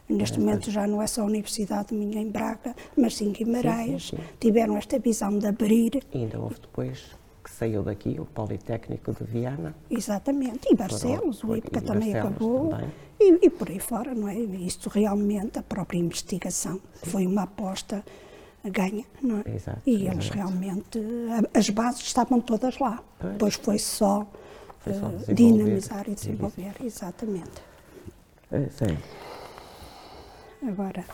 Neste 0.08 0.38
momento 0.38 0.70
já 0.70 0.86
não 0.86 1.02
é 1.02 1.06
só 1.06 1.22
a 1.22 1.24
Universidade 1.24 1.92
minha 1.92 2.20
em 2.20 2.30
Braga, 2.30 2.74
mas 2.96 3.16
sim 3.16 3.32
Guimarães. 3.32 4.08
Sim, 4.08 4.16
sim, 4.16 4.22
sim. 4.22 4.22
Tiveram 4.40 4.76
esta 4.76 4.98
visão 4.98 5.36
de 5.38 5.46
abrir. 5.46 6.02
E 6.12 6.18
ainda 6.18 6.38
houve 6.38 6.60
depois 6.60 7.16
que 7.42 7.50
saiu 7.50 7.82
daqui 7.82 8.16
o 8.18 8.24
Politécnico 8.24 9.12
de 9.12 9.24
Viana. 9.24 9.74
Exatamente, 9.88 10.68
e 10.68 10.74
Barcelos, 10.74 11.44
o 11.44 11.54
IPCA 11.54 11.80
também 11.80 12.14
acabou. 12.14 12.70
Também. 12.70 12.90
E, 13.20 13.46
e, 13.46 13.50
por 13.50 13.70
aí 13.70 13.78
fora, 13.78 14.14
não 14.14 14.28
é? 14.28 14.34
Isto 14.34 14.90
realmente, 14.90 15.58
a 15.58 15.62
própria 15.62 15.98
investigação, 15.98 16.80
foi 17.04 17.24
uma 17.24 17.44
aposta 17.44 18.04
ganha, 18.64 19.04
não 19.22 19.38
é? 19.38 19.54
Exato, 19.54 19.80
e 19.86 20.06
eles 20.08 20.28
realmente, 20.28 21.00
as 21.54 21.70
bases 21.70 22.02
estavam 22.02 22.40
todas 22.40 22.78
lá. 22.78 23.02
Pois. 23.18 23.32
Depois 23.32 23.54
foi 23.54 23.78
só 23.78 24.22
uh, 24.86 25.34
dinamizar 25.34 26.08
e 26.08 26.14
desenvolver, 26.14 26.74
exatamente. 26.84 27.62
É, 28.50 28.68
sim. 28.70 28.98
Agora, 30.66 31.04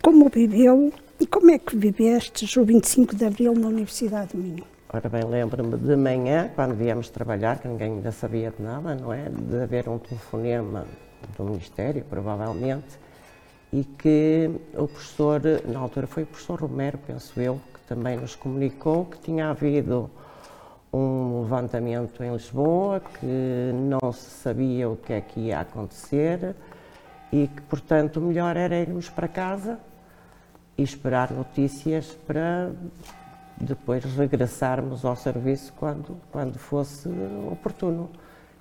como 0.00 0.28
viveu 0.28 0.92
e 1.18 1.26
como 1.26 1.50
é 1.50 1.58
que 1.58 1.76
viveste 1.76 2.60
o 2.60 2.64
25 2.64 3.16
de 3.16 3.24
Abril 3.24 3.52
na 3.54 3.66
Universidade 3.66 4.30
de 4.30 4.36
Minho? 4.36 4.64
Ora 4.88 5.08
bem, 5.08 5.24
lembro-me 5.24 5.76
de 5.76 5.96
manhã, 5.96 6.48
quando 6.54 6.76
viemos 6.76 7.10
trabalhar, 7.10 7.58
que 7.58 7.66
ninguém 7.66 7.94
ainda 7.94 8.12
sabia 8.12 8.52
de 8.56 8.62
nada, 8.62 8.94
não 8.94 9.12
é? 9.12 9.28
De 9.28 9.60
haver 9.60 9.88
um 9.88 9.98
telefonema 9.98 10.86
do 11.36 11.42
Ministério, 11.42 12.04
provavelmente, 12.08 13.00
e 13.72 13.82
que 13.82 14.48
o 14.74 14.86
professor, 14.86 15.42
na 15.66 15.80
altura 15.80 16.06
foi 16.06 16.22
o 16.22 16.26
professor 16.26 16.60
Romero, 16.60 16.98
penso 17.04 17.40
eu, 17.40 17.60
que 17.74 17.80
também 17.88 18.16
nos 18.16 18.36
comunicou 18.36 19.06
que 19.06 19.18
tinha 19.18 19.50
havido 19.50 20.08
um 20.92 21.42
levantamento 21.42 22.22
em 22.22 22.32
Lisboa, 22.32 23.00
que 23.00 23.72
não 23.74 24.12
se 24.12 24.30
sabia 24.30 24.88
o 24.88 24.96
que 24.96 25.14
é 25.14 25.20
que 25.20 25.40
ia 25.40 25.58
acontecer 25.58 26.54
e 27.32 27.48
que, 27.48 27.62
portanto, 27.62 28.18
o 28.18 28.22
melhor 28.22 28.56
era 28.56 28.76
irmos 28.76 29.08
para 29.08 29.28
casa 29.28 29.78
e 30.76 30.82
esperar 30.82 31.32
notícias 31.32 32.16
para 32.26 32.70
depois 33.56 34.04
regressarmos 34.04 35.04
ao 35.04 35.16
serviço 35.16 35.72
quando, 35.76 36.16
quando 36.30 36.58
fosse 36.58 37.08
oportuno. 37.50 38.10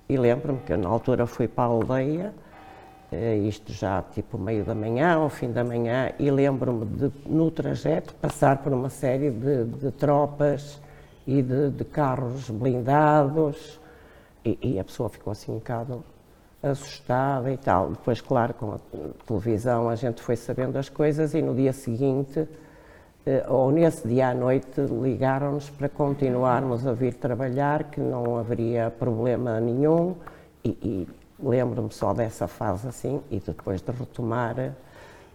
E 0.07 0.17
lembro-me 0.17 0.59
que 0.59 0.75
na 0.77 0.87
altura 0.87 1.25
fui 1.25 1.47
para 1.47 1.65
a 1.65 1.67
aldeia, 1.67 2.33
eh, 3.11 3.37
isto 3.37 3.73
já 3.73 4.01
tipo 4.01 4.37
meio 4.37 4.63
da 4.63 4.75
manhã, 4.75 5.15
ao 5.15 5.29
fim 5.29 5.51
da 5.51 5.63
manhã, 5.63 6.11
e 6.19 6.29
lembro-me 6.29 6.85
de, 6.85 7.11
no 7.25 7.49
trajeto, 7.51 8.13
passar 8.15 8.57
por 8.59 8.71
uma 8.71 8.89
série 8.89 9.31
de, 9.31 9.65
de 9.65 9.91
tropas 9.91 10.79
e 11.25 11.41
de, 11.41 11.71
de 11.71 11.83
carros 11.83 12.49
blindados, 12.49 13.79
e, 14.43 14.59
e, 14.61 14.79
a 14.79 14.83
pessoa 14.83 15.09
ficou 15.09 15.31
assim 15.31 15.51
um 15.51 15.55
bocado 15.55 16.03
assustada 16.71 17.51
e 17.51 17.57
tal. 17.57 17.89
Depois, 17.91 18.21
claro, 18.21 18.53
com 18.53 18.73
a 18.73 18.79
televisão 19.25 19.89
a 19.89 19.95
gente 19.95 20.21
foi 20.21 20.35
sabendo 20.35 20.77
as 20.77 20.89
coisas 20.89 21.33
e 21.33 21.41
no 21.41 21.53
dia 21.53 21.73
seguinte, 21.73 22.47
eh, 23.25 23.45
ou 23.47 23.71
nesse 23.71 24.07
dia 24.07 24.29
à 24.29 24.33
noite, 24.33 24.81
ligaram-nos 24.81 25.69
para 25.69 25.87
continuarmos 25.87 26.85
a 26.85 26.93
vir 26.93 27.13
trabalhar, 27.13 27.85
que 27.85 27.99
não 27.99 28.37
haveria 28.37 28.89
problema 28.89 29.59
nenhum 29.59 30.15
e, 30.63 30.69
e 30.69 31.07
lembro-me 31.39 31.91
só 31.91 32.13
dessa 32.13 32.47
fase 32.47 32.87
assim 32.87 33.21
e 33.29 33.39
depois 33.39 33.81
de 33.81 33.91
retomar 33.91 34.73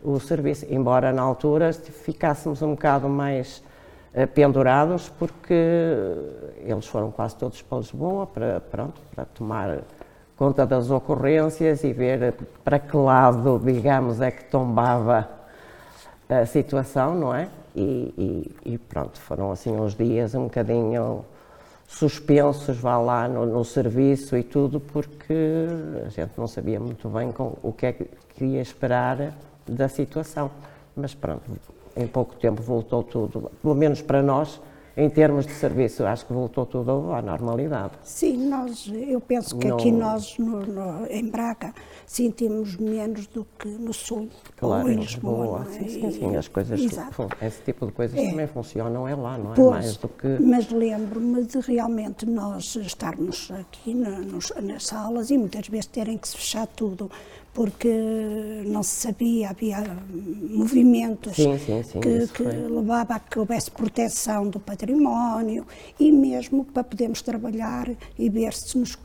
o 0.03 0.19
serviço, 0.19 0.67
embora 0.71 1.13
na 1.13 1.23
altura 1.23 1.73
ficássemos 1.73 2.63
um 2.63 2.71
bocado 2.71 3.09
mais 3.09 3.63
eh, 4.15 4.27
pendurados 4.27 5.09
porque 5.11 5.55
eles 6.57 6.87
foram 6.87 7.11
quase 7.11 7.37
todos 7.37 7.61
para 7.63 7.79
Lisboa 7.79 8.27
para, 8.27 8.61
pronto, 8.61 9.01
para 9.15 9.25
tomar 9.27 9.81
conta 10.41 10.65
das 10.65 10.91
ocorrências 10.91 11.85
e 11.85 11.93
ver 11.93 12.33
para 12.65 12.79
que 12.79 12.97
lado, 12.97 13.61
digamos, 13.63 14.23
é 14.23 14.31
que 14.31 14.45
tombava 14.45 15.29
a 16.27 16.47
situação, 16.47 17.15
não 17.15 17.35
é? 17.35 17.47
E, 17.77 18.51
e, 18.65 18.73
e 18.73 18.79
pronto, 18.79 19.21
foram 19.21 19.53
assim 19.53 19.71
uns 19.71 19.95
dias 19.95 20.35
um 20.35 20.45
bocadinho 20.45 21.27
suspensos, 21.87 22.79
vá 22.79 22.97
lá, 22.97 23.29
no, 23.29 23.45
no, 23.45 23.63
serviço 23.67 24.35
e 24.35 24.43
tudo, 24.43 24.81
porque 24.81 25.67
a 26.07 26.09
gente 26.09 26.33
não 26.39 26.47
sabia 26.47 26.81
muito 26.81 27.07
bem 27.11 27.31
com, 27.33 27.53
o 27.63 27.71
que 27.71 27.85
é 27.85 27.93
que 27.93 28.43
ia 28.43 28.63
esperar 28.63 29.35
da 29.69 29.91
situação. 29.91 30.51
Mas 30.97 31.15
pronto, 31.15 31.43
em 31.95 32.07
pouco 32.07 32.35
tempo 32.37 32.63
voltou 32.63 33.03
tudo, 33.03 33.51
pelo 33.61 33.75
menos 33.75 34.01
para 34.01 34.23
nós, 34.23 34.59
em 34.97 35.09
termos 35.09 35.47
de 35.47 35.53
serviço, 35.53 36.05
acho 36.05 36.27
que 36.27 36.33
voltou 36.33 36.67
tudo 36.67 37.13
à 37.13 37.23
normalidade. 37.23 37.93
Sim, 38.03 38.49
nós, 38.49 38.91
eu 38.93 39.21
penso 39.21 39.57
que 39.57 39.69
não... 39.69 39.77
aqui 39.77 39.93
nós, 39.93 40.37
no, 40.39 40.61
no, 40.61 41.07
em 41.07 41.29
Braga, 41.31 41.73
sentimos 42.07 42.77
menos 42.77 43.27
do 43.27 43.47
que 43.59 43.69
no 43.69 43.93
Sul 43.93 44.29
claro, 44.57 44.85
ou 44.85 44.91
em 44.91 44.97
Lisboa. 44.97 45.67
É? 45.69 45.73
Sim, 45.73 45.89
sim, 45.89 46.11
sim, 46.11 46.37
as 46.37 46.49
coisas, 46.49 46.81
Exato. 46.81 47.29
esse 47.41 47.63
tipo 47.63 47.87
de 47.87 47.93
coisas 47.93 48.19
é. 48.19 48.31
também 48.31 48.47
funcionam, 48.47 49.07
é 49.07 49.15
lá, 49.15 49.39
não 49.39 49.53
é 49.53 49.57
pois, 49.57 49.71
mais 49.71 49.97
do 49.97 50.09
que... 50.09 50.29
Mas 50.41 50.71
lembro-me 50.71 51.45
de 51.45 51.61
realmente 51.61 52.27
nós 52.27 52.77
estarmos 52.77 53.51
aqui 53.53 53.95
na, 53.95 54.19
nos, 54.19 54.53
nas 54.63 54.87
salas 54.87 55.31
e 55.31 55.39
muitas 55.39 55.69
vezes 55.69 55.87
terem 55.87 56.19
que 56.19 56.29
se 56.29 56.37
fechar 56.37 56.67
tudo, 56.67 57.11
porque 57.53 58.63
não 58.67 58.83
se 58.83 59.09
sabia, 59.09 59.51
havia 59.51 59.85
movimentos 60.51 61.35
sim, 61.35 61.59
sim, 61.59 61.83
sim, 61.83 62.01
que, 62.01 62.29
que 62.29 62.43
levava 62.43 63.15
a 63.15 63.21
que 63.21 63.39
houvesse 63.39 63.71
proteção 63.71 64.49
do 64.49 64.61
património 64.61 65.67
e 65.99 66.13
mesmo 66.13 66.65
para 66.65 66.85
podermos 66.85 67.23
trabalhar 67.23 67.91
e 68.17 68.31
ver 68.31 68.55
se 68.55 68.79
nos 68.79 68.97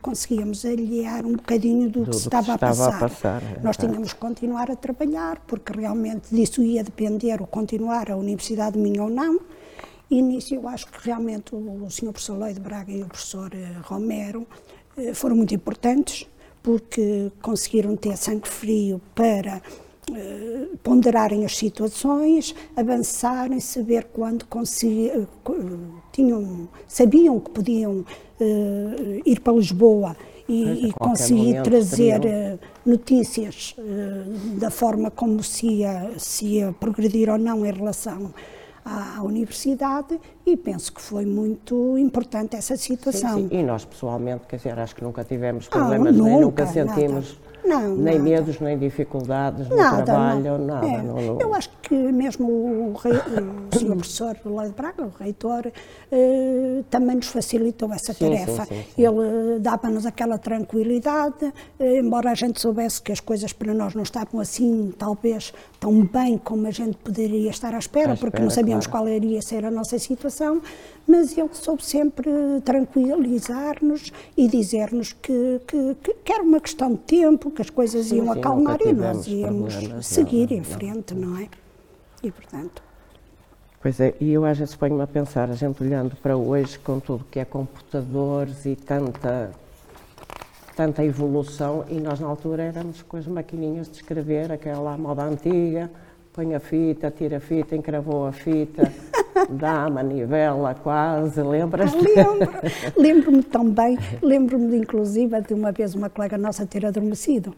conseguíamos 0.00 0.64
aliar 0.64 1.24
um 1.24 1.36
bocadinho 1.36 1.88
do, 1.88 2.04
do 2.04 2.10
que 2.10 2.16
se 2.16 2.24
estava, 2.24 2.44
que 2.44 2.50
a 2.52 2.58
passar. 2.58 2.96
A 2.96 2.98
passar 2.98 3.42
é, 3.42 3.60
Nós 3.62 3.76
tínhamos 3.76 4.12
que 4.12 4.18
continuar 4.18 4.70
a 4.70 4.76
trabalhar, 4.76 5.40
porque 5.46 5.72
realmente 5.72 6.34
disso 6.34 6.62
ia 6.62 6.82
depender 6.82 7.40
o 7.40 7.46
continuar 7.46 8.10
a 8.10 8.16
Universidade 8.16 8.76
minha 8.78 9.04
ou 9.04 9.10
não. 9.10 9.38
E 10.10 10.20
nisso 10.20 10.54
eu 10.54 10.68
acho 10.68 10.88
que 10.88 11.06
realmente 11.06 11.54
o, 11.54 11.84
o 11.84 11.90
Sr. 11.90 12.12
Professor 12.12 12.38
Lei 12.38 12.52
de 12.52 12.60
Braga 12.60 12.92
e 12.92 13.02
o 13.02 13.06
Professor 13.06 13.50
eh, 13.54 13.76
Romero 13.84 14.46
eh, 14.96 15.14
foram 15.14 15.36
muito 15.36 15.54
importantes 15.54 16.26
porque 16.62 17.30
conseguiram 17.40 17.96
ter 17.96 18.16
sangue 18.16 18.48
frio 18.48 19.00
para 19.14 19.60
uh, 20.10 20.76
ponderarem 20.82 21.44
as 21.44 21.56
situações, 21.56 22.54
avançarem, 22.76 23.60
saber 23.60 24.04
quando 24.12 24.44
conseguiam, 24.46 25.22
uh, 25.22 26.02
tinham, 26.12 26.68
sabiam 26.86 27.40
que 27.40 27.50
podiam 27.50 28.00
uh, 28.00 29.22
ir 29.24 29.40
para 29.40 29.52
Lisboa 29.52 30.16
e, 30.48 30.88
e 30.88 30.92
conseguir 30.92 31.62
trazer 31.62 32.20
notícias 32.84 33.76
da 34.58 34.70
forma 34.70 35.10
como 35.10 35.42
se 35.42 35.66
ia, 35.66 36.10
se 36.18 36.46
ia 36.46 36.74
progredir 36.78 37.30
ou 37.30 37.38
não 37.38 37.64
em 37.64 37.72
relação 37.72 38.34
à 38.84 39.22
universidade 39.22 40.20
e 40.44 40.56
penso 40.56 40.92
que 40.92 41.00
foi 41.00 41.24
muito 41.24 41.96
importante 41.98 42.56
essa 42.56 42.76
situação. 42.76 43.38
Sim, 43.38 43.48
sim. 43.48 43.58
E 43.58 43.62
nós 43.62 43.84
pessoalmente, 43.84 44.46
quer 44.48 44.56
dizer, 44.56 44.78
acho 44.78 44.94
que 44.94 45.04
nunca 45.04 45.24
tivemos 45.24 45.68
problemas, 45.68 46.08
ah, 46.08 46.18
nunca, 46.18 46.30
nem 46.30 46.40
nunca 46.40 46.66
sentimos 46.66 47.38
nada. 47.38 47.51
Não, 47.64 47.94
nem 47.94 48.14
nada. 48.14 48.18
medos, 48.18 48.60
nem 48.60 48.78
dificuldades 48.78 49.68
no 49.68 49.76
nada, 49.76 50.02
trabalho, 50.02 50.58
não. 50.58 50.66
nada. 50.66 50.86
É, 50.86 51.02
não. 51.02 51.40
Eu 51.40 51.54
acho 51.54 51.70
que 51.82 51.94
mesmo 51.94 52.46
o, 52.48 52.92
rei, 52.94 53.12
o 53.12 53.78
senhor 53.78 53.96
professor 53.96 54.36
Lei 54.44 54.68
de 54.68 54.74
Braga, 54.74 55.04
o 55.04 55.12
reitor, 55.18 55.70
eh, 56.10 56.82
também 56.90 57.16
nos 57.16 57.28
facilitou 57.28 57.92
essa 57.92 58.12
sim, 58.12 58.24
tarefa. 58.24 58.64
Sim, 58.64 58.84
sim, 58.94 59.02
Ele 59.02 59.60
dava-nos 59.60 60.04
aquela 60.06 60.38
tranquilidade, 60.38 61.52
eh, 61.78 61.98
embora 62.00 62.30
a 62.30 62.34
gente 62.34 62.60
soubesse 62.60 63.00
que 63.00 63.12
as 63.12 63.20
coisas 63.20 63.52
para 63.52 63.72
nós 63.72 63.94
não 63.94 64.02
estavam 64.02 64.40
assim, 64.40 64.92
talvez, 64.98 65.52
tão 65.78 66.04
bem 66.04 66.38
como 66.38 66.66
a 66.66 66.70
gente 66.70 66.96
poderia 66.96 67.50
estar 67.50 67.74
à 67.74 67.78
espera, 67.78 68.12
à 68.12 68.16
porque 68.16 68.26
espera, 68.26 68.44
não 68.44 68.50
sabíamos 68.50 68.86
claro. 68.86 69.06
qual 69.06 69.14
iria 69.14 69.40
ser 69.40 69.64
a 69.64 69.70
nossa 69.70 69.98
situação, 69.98 70.60
mas 71.06 71.36
ele 71.36 71.50
soube 71.52 71.84
sempre 71.84 72.30
tranquilizar-nos 72.64 74.12
e 74.36 74.48
dizer-nos 74.48 75.12
que, 75.12 75.60
que, 75.66 76.14
que, 76.24 76.32
era 76.32 76.42
uma 76.42 76.60
questão 76.60 76.92
de 76.92 76.98
tempo, 76.98 77.50
que 77.52 77.62
as 77.62 77.70
coisas 77.70 78.06
sim, 78.06 78.16
iam 78.16 78.32
sim, 78.32 78.38
acalmar 78.40 78.78
e 78.80 78.92
nós 78.92 79.26
íamos 79.26 79.74
seguir 80.02 80.50
não, 80.50 80.56
em 80.56 80.64
frente, 80.64 81.14
não. 81.14 81.30
não 81.30 81.38
é? 81.38 81.48
E 82.22 82.30
portanto. 82.30 82.82
Pois 83.80 83.98
é, 83.98 84.14
e 84.20 84.32
eu 84.32 84.44
às 84.44 84.58
vezes 84.58 84.76
ponho-me 84.76 85.02
a 85.02 85.06
pensar, 85.06 85.50
a 85.50 85.54
gente 85.54 85.82
olhando 85.82 86.14
para 86.16 86.36
hoje 86.36 86.78
com 86.78 87.00
tudo 87.00 87.24
que 87.30 87.40
é 87.40 87.44
computadores 87.44 88.64
e 88.64 88.76
tanta, 88.76 89.50
tanta 90.76 91.04
evolução, 91.04 91.84
e 91.88 91.94
nós 91.94 92.20
na 92.20 92.28
altura 92.28 92.62
éramos 92.62 93.02
com 93.02 93.16
as 93.16 93.26
maquininhas 93.26 93.88
de 93.88 93.96
escrever, 93.96 94.52
aquela 94.52 94.96
moda 94.96 95.24
antiga, 95.24 95.90
põe 96.32 96.54
a 96.54 96.60
fita, 96.60 97.10
tira 97.10 97.38
a 97.38 97.40
fita, 97.40 97.74
encravou 97.74 98.26
a 98.26 98.32
fita, 98.32 98.90
dá 99.50 99.84
a 99.84 99.90
manivela 99.90 100.74
quase, 100.74 101.42
lembras? 101.42 101.92
Ah, 101.92 101.98
lembro, 101.98 102.50
lembro-me 102.96 103.42
também, 103.42 103.98
lembro-me 104.22 104.76
inclusive 104.76 105.40
de 105.40 105.54
uma 105.54 105.72
vez 105.72 105.94
uma 105.94 106.08
colega 106.08 106.36
nossa 106.38 106.66
ter 106.66 106.84
adormecido, 106.86 107.54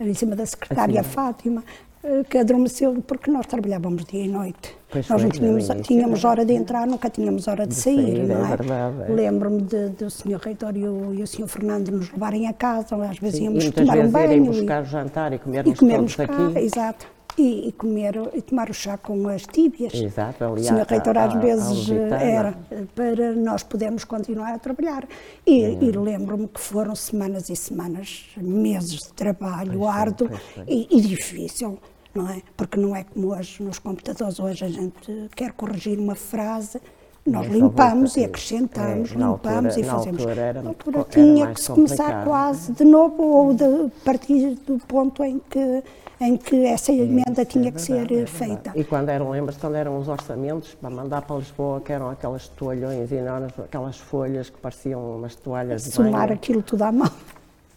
em 0.00 0.14
cima 0.14 0.36
da 0.36 0.46
secretária 0.46 1.00
assim, 1.00 1.10
Fátima, 1.10 1.64
eh, 2.02 2.24
que 2.28 2.38
adormeceu 2.38 3.02
porque 3.06 3.30
nós 3.30 3.46
trabalhávamos 3.46 4.04
dia 4.04 4.24
e 4.24 4.28
noite. 4.28 4.76
Pois 4.90 5.08
nós 5.08 5.22
não 5.22 5.30
tínhamos, 5.30 5.68
tínhamos 5.82 6.24
hora 6.24 6.44
de 6.44 6.54
entrar, 6.54 6.86
nunca 6.86 7.10
tínhamos 7.10 7.48
hora 7.48 7.66
de, 7.66 7.74
de 7.74 7.80
sair, 7.80 7.96
sair, 7.96 8.26
não 8.26 8.46
é? 8.46 8.50
é, 8.50 9.10
é. 9.10 9.14
Lembro-me 9.14 9.62
do 9.62 10.08
Sr. 10.08 10.38
Reitor 10.40 10.76
e 10.76 10.86
o, 10.86 11.14
e 11.14 11.22
o 11.22 11.26
Sr. 11.26 11.48
Fernando 11.48 11.90
nos 11.90 12.10
levarem 12.12 12.46
a 12.46 12.52
casa, 12.52 12.96
às 12.96 13.18
vezes 13.18 13.38
Sim, 13.38 13.44
íamos 13.44 13.70
tomar 13.70 13.98
um 13.98 14.08
banho. 14.08 14.32
Irem 14.32 14.42
buscar 14.44 14.82
e, 14.82 14.86
jantar 14.86 15.32
e 15.32 15.38
comermos, 15.38 15.72
e 15.72 15.76
comermos 15.78 16.16
todos 16.16 16.36
cá, 16.36 16.46
aqui. 16.46 16.58
Exato 16.58 17.17
e, 17.38 17.68
e, 17.68 17.72
comer 17.72 18.14
e 18.34 18.42
tomar 18.42 18.68
o 18.68 18.74
chá 18.74 18.96
com 18.98 19.28
as 19.28 19.42
tíbias. 19.42 19.94
Exato, 19.94 20.44
ali 20.44 20.60
o 20.60 20.64
Sr. 20.64 20.86
Reitor 20.88 21.16
às 21.16 21.34
vezes 21.34 21.90
era 21.90 22.54
para 22.94 23.32
nós 23.32 23.62
podermos 23.62 24.04
continuar 24.04 24.54
a 24.54 24.58
trabalhar. 24.58 25.06
E, 25.46 25.66
hum. 25.66 25.78
e 25.82 25.90
lembro-me 25.92 26.48
que 26.48 26.60
foram 26.60 26.94
semanas 26.94 27.48
e 27.48 27.56
semanas, 27.56 28.26
meses 28.36 29.04
de 29.04 29.12
trabalho 29.12 29.78
pois 29.78 29.94
árduo 29.94 30.30
e, 30.66 30.88
e 30.90 31.00
difícil 31.00 31.78
não 32.14 32.28
é? 32.28 32.42
Porque 32.56 32.78
não 32.78 32.96
é 32.96 33.04
como 33.04 33.34
hoje 33.34 33.62
nos 33.62 33.78
computadores, 33.78 34.40
hoje 34.40 34.64
a 34.64 34.68
gente 34.68 35.28
quer 35.36 35.52
corrigir 35.52 35.98
uma 35.98 36.14
frase, 36.14 36.80
Nós 37.28 37.46
limpamos 37.46 38.16
e 38.16 38.24
acrescentamos, 38.24 39.10
é, 39.10 39.14
limpamos 39.14 39.76
altura, 39.76 39.80
e 39.80 39.84
fazemos. 39.84 40.22
Na 40.22 40.28
altura, 40.28 40.40
era, 40.40 40.62
na 40.62 40.68
altura 40.70 41.06
tinha 41.10 41.52
que 41.52 41.60
se 41.60 41.70
começar 41.70 42.24
quase 42.24 42.72
de 42.72 42.84
novo 42.84 43.22
ou 43.22 43.54
de 43.54 43.90
partir 44.04 44.56
do 44.66 44.78
ponto 44.86 45.22
em 45.22 45.40
que 45.50 45.82
em 46.20 46.36
que 46.36 46.66
essa 46.66 46.92
emenda 46.92 47.44
tinha 47.44 47.68
é 47.68 47.72
que 47.72 47.80
ser 47.80 48.10
é 48.10 48.26
feita. 48.26 48.72
E 48.74 48.82
quando 48.82 49.08
eram, 49.08 49.30
lembras 49.30 49.56
quando 49.56 49.76
eram 49.76 49.98
os 49.98 50.08
orçamentos 50.08 50.74
para 50.74 50.90
mandar 50.90 51.22
para 51.22 51.36
Lisboa, 51.36 51.80
que 51.80 51.92
eram 51.92 52.10
aquelas 52.10 52.48
toalhões 52.48 53.12
enormes, 53.12 53.52
aquelas 53.58 53.98
folhas 53.98 54.50
que 54.50 54.58
pareciam 54.58 55.16
umas 55.16 55.36
toalhas 55.36 55.84
de 55.84 55.92
Somar 55.92 56.32
aquilo 56.32 56.62
tudo 56.62 56.82
à 56.82 56.92
mão. 56.92 57.10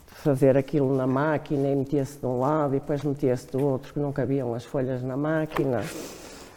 Fazer 0.08 0.58
aquilo 0.58 0.96
na 0.96 1.08
máquina 1.08 1.70
e 1.70 1.75
metia-se 1.75 2.17
de 2.17 2.25
um 2.25 2.39
lado 2.39 2.75
e 2.75 2.79
depois 2.79 3.03
metia-se 3.03 3.48
do 3.48 3.63
outro, 3.63 3.93
que 3.93 4.00
não 4.00 4.12
cabiam 4.12 4.53
as 4.53 4.63
folhas 4.63 5.03
na 5.03 5.17
máquina. 5.17 5.84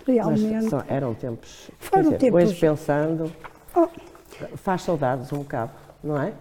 Realmente. 0.06 0.74
Eram 0.88 1.14
tempos. 1.14 1.70
Foram 1.78 2.02
dizer, 2.04 2.18
tempos. 2.18 2.42
Hoje 2.42 2.60
pensando, 2.60 3.32
oh. 3.74 3.88
faz 4.56 4.82
saudades 4.82 5.32
um 5.32 5.38
bocado, 5.38 5.72
não 6.02 6.20
é? 6.20 6.32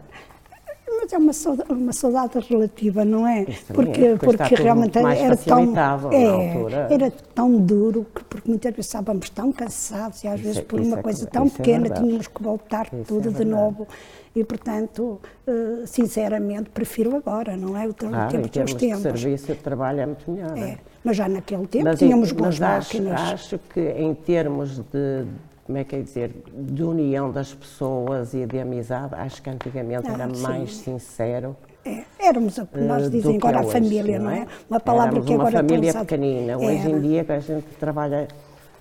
mas 1.04 1.14
é 1.14 1.18
uma 1.18 1.34
saudade, 1.34 1.72
uma 1.72 1.94
saudade 1.94 2.40
relativa, 2.50 3.04
não 3.04 3.28
é? 3.28 3.46
Porque, 3.74 4.02
é, 4.02 4.16
porque 4.16 4.56
realmente 4.56 4.98
era 4.98 5.36
tão, 5.36 5.74
é, 6.12 6.94
era 6.94 7.12
tão 7.34 7.58
duro 7.58 8.06
que 8.16 8.24
porque 8.24 8.50
muitas 8.50 8.72
vezes 8.72 8.86
estávamos 8.88 9.30
tão 9.30 9.52
cansados 9.52 10.24
e 10.24 10.28
às 10.28 10.36
isso, 10.36 10.44
vezes 10.44 10.60
é- 10.60 10.64
por 10.64 10.80
uma 10.80 11.00
é, 11.00 11.02
coisa 11.02 11.26
tão 11.28 11.48
é 11.48 11.50
pequena 11.50 11.90
tínhamos 11.90 12.28
que 12.28 12.42
voltar 12.42 12.88
isso 12.94 13.04
tudo 13.06 13.32
de 13.32 13.44
novo 13.44 13.88
e 14.36 14.44
portanto, 14.44 15.20
uh, 15.48 15.86
sinceramente, 15.86 16.70
prefiro 16.70 17.16
agora, 17.16 17.56
não 17.56 17.78
é? 17.78 17.88
O, 17.88 17.94
claro, 17.94 18.32
tempo 18.32 18.50
que 18.50 18.76
temos. 18.76 19.02
De 19.02 19.02
serviço 19.02 19.48
de 19.48 19.60
trabalho 19.60 20.02
é 20.02 20.06
muito 20.06 20.32
melhor. 20.32 20.58
É, 20.58 20.78
mas 21.04 21.18
já 21.18 21.30
naquele 21.30 21.68
tempo 21.68 21.86
mas, 21.86 22.00
tínhamos 22.00 22.32
boas 22.32 22.60
mas 22.60 22.84
máquinas. 22.84 23.22
Acho, 23.22 23.34
acho 23.34 23.60
que 23.74 23.80
em 23.80 24.14
termos 24.16 24.80
de 24.80 25.26
como 25.66 25.78
é 25.78 25.84
que 25.84 25.96
é 25.96 26.02
dizer, 26.02 26.32
de 26.54 26.84
união 26.84 27.32
das 27.32 27.54
pessoas 27.54 28.34
e 28.34 28.46
de 28.46 28.60
amizade, 28.60 29.16
acho 29.16 29.42
que 29.42 29.50
antigamente 29.50 30.08
ah, 30.10 30.14
era 30.14 30.36
sim. 30.36 30.42
mais 30.42 30.76
sincero. 30.76 31.56
É, 31.86 32.04
éramos 32.20 32.58
o 32.58 32.66
que 32.66 32.80
nós 32.80 33.04
eh, 33.06 33.10
dizem 33.10 33.38
agora 33.38 33.58
é 33.58 33.60
a 33.62 33.64
família, 33.64 34.20
não 34.20 34.30
é? 34.30 34.48
Uma 34.70 34.80
palavra 34.80 35.12
éramos 35.12 35.28
que 35.28 35.34
agora 35.34 35.50
uma 35.50 35.58
família 35.58 35.94
pequenina. 35.94 36.58
Hoje 36.58 36.92
em 36.92 37.00
dia 37.00 37.26
a 37.28 37.40
gente 37.40 37.68
trabalha 37.80 38.28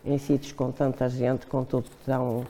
em 0.04 0.18
sítios 0.18 0.52
com 0.52 0.72
tanta 0.72 1.08
gente, 1.08 1.46
com 1.46 1.64
tudo 1.64 1.86
tão 2.04 2.44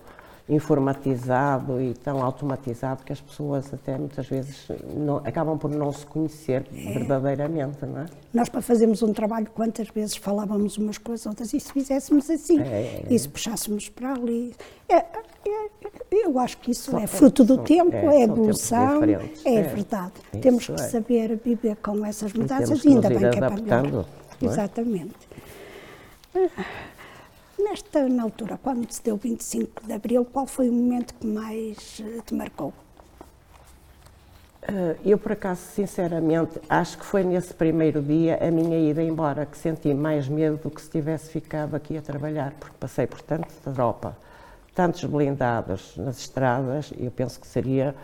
informatizado 0.54 1.80
e 1.80 1.94
tão 1.94 2.23
automatizado 2.23 3.04
que 3.04 3.12
as 3.12 3.21
pessoas 3.21 3.73
até 3.73 3.97
muitas 3.97 4.26
vezes 4.26 4.68
não, 4.94 5.16
acabam 5.18 5.59
por 5.59 5.71
não 5.71 5.92
se 5.92 6.04
conhecer 6.04 6.66
é. 6.75 6.92
verdadeiramente, 6.92 7.85
não 7.87 8.02
é? 8.02 8.06
Nós 8.32 8.49
para 8.49 8.61
fazermos 8.61 9.02
um 9.02 9.12
trabalho 9.12 9.47
quantas 9.54 9.88
vezes 9.88 10.16
falávamos 10.16 10.76
umas 10.76 10.99
com 10.99 11.12
as 11.12 11.26
outras 11.26 11.52
e 11.52 11.61
se 11.61 11.73
fizéssemos 11.73 12.28
assim 12.28 12.61
é, 12.61 12.66
é, 12.66 13.04
é. 13.09 13.14
e 13.14 13.18
se 13.18 13.28
puxássemos 13.28 13.88
para 13.88 14.12
ali 14.12 14.54
é, 14.88 14.97
é, 14.97 15.68
eu 16.11 16.38
acho 16.38 16.59
que 16.59 16.71
isso 16.71 16.97
é 16.97 17.06
fruto 17.06 17.44
do 17.44 17.59
tempo, 17.59 17.94
é, 17.94 18.23
evolução, 18.23 19.02
é, 19.44 19.62
verdade. 19.62 20.12
Temos 20.40 20.66
que 20.66 20.78
saber 20.78 21.40
viver 21.42 21.76
com 21.76 22.04
essas 22.04 22.32
mudanças 22.32 22.85
e, 22.85 22.88
ainda 22.88 23.09
bem 23.09 23.18
que 23.18 23.38
é 23.38 23.49
para 23.49 23.82
melhor. 23.82 24.06
Exatamente. 24.40 25.32
Nesta 27.62 28.09
na 28.09 28.25
altura, 28.25 28.59
quando 28.61 28.90
se 28.90 29.00
deu 29.02 29.14
o 29.14 29.19
25 29.19 29.87
de 29.87 29.92
Abril, 29.92 30.25
qual 30.25 30.49
foi 30.49 30.69
o 30.69 30.73
momento 30.73 31.14
que 31.14 31.26
mais 31.26 32.02
eh, 32.04 32.21
te 32.26 32.35
marcou? 32.35 32.73
Eh, 34.62 34.97
eu, 35.04 35.16
por 35.16 35.31
acaso, 35.31 35.61
sinceramente, 35.61 36.61
acho 36.69 36.99
que 36.99 37.04
foi 37.04 37.23
nesse 37.23 37.54
primeiro 37.54 38.02
dia 38.02 38.37
a 38.45 38.50
minha 38.50 38.76
ida 38.76 39.00
embora 39.00 39.47
que 39.47 39.57
senti 39.57 39.95
mais 39.95 40.28
medo 40.28 40.57
do 40.57 40.71
que 40.71 40.83
se 40.83 40.90
tivesse 40.90 41.31
ficado 41.31 41.76
aqui 41.76 41.97
a 41.97 42.02
trabalhar, 42.02 42.52
porque 42.59 42.76
passei 42.81 43.07
por 43.07 43.23
tanta 43.23 43.49
tropa, 43.73 44.16
tantos 44.75 45.04
blindados 45.04 45.97
nas 45.97 46.19
estradas, 46.19 46.92
e 46.99 47.04
eu 47.04 47.12
penso 47.12 47.38
que 47.38 47.47
seria 47.47 47.95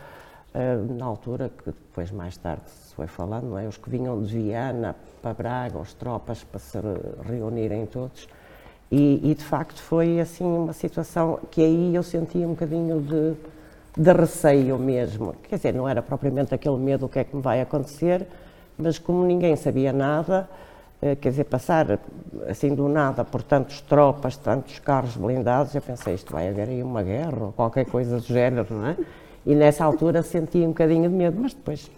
eh, 0.54 0.76
na 0.76 1.04
altura 1.04 1.50
que 1.50 1.64
depois, 1.64 2.12
mais 2.12 2.36
tarde, 2.36 2.62
se 2.70 2.94
foi 2.94 3.08
falando, 3.08 3.58
é? 3.58 3.66
os 3.66 3.76
que 3.76 3.90
vinham 3.90 4.22
de 4.22 4.38
Viana 4.38 4.94
para 5.20 5.34
Braga, 5.34 5.80
as 5.80 5.92
tropas 5.94 6.44
para 6.44 6.60
se 6.60 6.78
reunirem 7.26 7.86
todos 7.86 8.28
e, 8.90 9.30
e, 9.30 9.34
de 9.34 9.44
facto 9.44 9.80
foi 9.82 10.18
assim 10.18 10.44
uma 10.44 10.72
situação 10.72 11.40
que 11.50 11.60
aí 11.60 11.94
eu 11.94 12.02
sentia 12.02 12.46
um 12.46 12.50
bocadinho 12.50 13.00
de, 13.00 13.34
de 14.02 14.12
receio 14.12 14.78
mesmo. 14.78 15.34
Quer 15.48 15.56
dizer, 15.56 15.74
não 15.74 15.88
era 15.88 16.00
propriamente 16.00 16.54
aquele 16.54 16.78
medo 16.78 17.00
do 17.00 17.08
que 17.08 17.18
é 17.18 17.24
que 17.24 17.36
me 17.36 17.42
vai 17.42 17.60
acontecer, 17.60 18.26
mas 18.78 18.98
como 18.98 19.24
ninguém 19.24 19.56
sabia 19.56 19.92
nada, 19.92 20.48
eh, 21.02 21.16
quer 21.16 21.30
dizer, 21.30 21.44
passar 21.44 21.98
assim 22.48 22.74
do 22.74 22.88
nada 22.88 23.24
por 23.24 23.42
tantas 23.42 23.80
tropas, 23.82 24.36
tantos 24.36 24.78
carros 24.78 25.16
blindados, 25.16 25.74
eu 25.74 25.82
pensei, 25.82 26.14
isto 26.14 26.32
vai 26.32 26.48
haver 26.48 26.68
aí 26.68 26.82
uma 26.82 27.02
guerra 27.02 27.44
ou 27.46 27.52
qualquer 27.52 27.84
coisa 27.86 28.16
do 28.16 28.24
género, 28.24 28.66
não 28.74 28.86
é? 28.86 28.96
E 29.44 29.54
nessa 29.54 29.84
altura 29.84 30.22
senti 30.22 30.58
um 30.58 30.68
bocadinho 30.68 31.08
de 31.08 31.14
medo, 31.14 31.38
mas 31.40 31.54
depois 31.54 31.90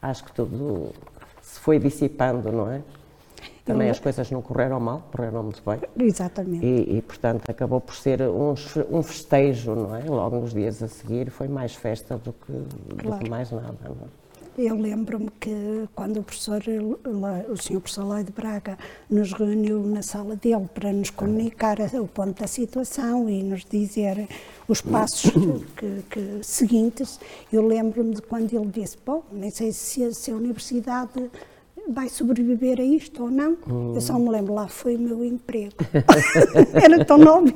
acho 0.00 0.24
que 0.24 0.32
tudo 0.32 0.92
se 1.42 1.60
foi 1.60 1.78
dissipando, 1.78 2.50
não 2.50 2.70
é? 2.70 2.82
Também 3.66 3.90
as 3.90 3.98
coisas 3.98 4.30
não 4.30 4.40
correram 4.40 4.78
mal, 4.78 5.02
correram 5.10 5.42
muito 5.42 5.60
bem. 5.66 5.80
Exatamente. 5.98 6.64
E, 6.64 6.98
e, 6.98 7.02
portanto, 7.02 7.50
acabou 7.50 7.80
por 7.80 7.96
ser 7.96 8.22
um, 8.22 8.54
um 8.90 9.02
festejo, 9.02 9.74
não 9.74 9.96
é? 9.96 10.04
Logo 10.04 10.38
nos 10.38 10.54
dias 10.54 10.80
a 10.84 10.88
seguir 10.88 11.30
foi 11.30 11.48
mais 11.48 11.74
festa 11.74 12.16
do 12.16 12.32
que, 12.32 12.52
claro. 12.96 13.18
do 13.18 13.24
que 13.24 13.28
mais 13.28 13.50
nada. 13.50 13.76
É? 13.84 14.26
Eu 14.56 14.74
lembro-me 14.74 15.30
que 15.38 15.86
quando 15.94 16.20
o 16.20 16.22
professor, 16.22 16.62
o 17.50 17.56
senhor 17.58 17.80
professor 17.80 18.24
de 18.24 18.32
Braga, 18.32 18.78
nos 19.10 19.32
reuniu 19.32 19.82
na 19.82 20.00
sala 20.00 20.34
dele 20.34 20.66
para 20.72 20.92
nos 20.92 21.10
comunicar 21.10 21.76
o 22.00 22.06
ponto 22.06 22.40
da 22.40 22.46
situação 22.46 23.28
e 23.28 23.42
nos 23.42 23.66
dizer 23.66 24.26
os 24.66 24.80
passos 24.80 25.30
que, 25.76 26.02
que, 26.08 26.38
seguintes, 26.42 27.20
eu 27.52 27.66
lembro-me 27.66 28.14
de 28.14 28.22
quando 28.22 28.50
ele 28.54 28.70
disse, 28.70 28.96
bom, 29.04 29.24
nem 29.30 29.50
sei 29.50 29.72
se, 29.72 30.14
se 30.14 30.30
a 30.30 30.34
universidade 30.34 31.30
vai 31.88 32.08
sobreviver 32.08 32.80
a 32.80 32.84
isto 32.84 33.24
ou 33.24 33.30
não. 33.30 33.56
Hum. 33.68 33.94
Eu 33.94 34.00
só 34.00 34.18
me 34.18 34.28
lembro, 34.28 34.54
lá 34.54 34.68
foi 34.68 34.96
o 34.96 34.98
meu 34.98 35.24
emprego. 35.24 35.74
Era 36.74 37.04
tão 37.04 37.18
novo. 37.18 37.52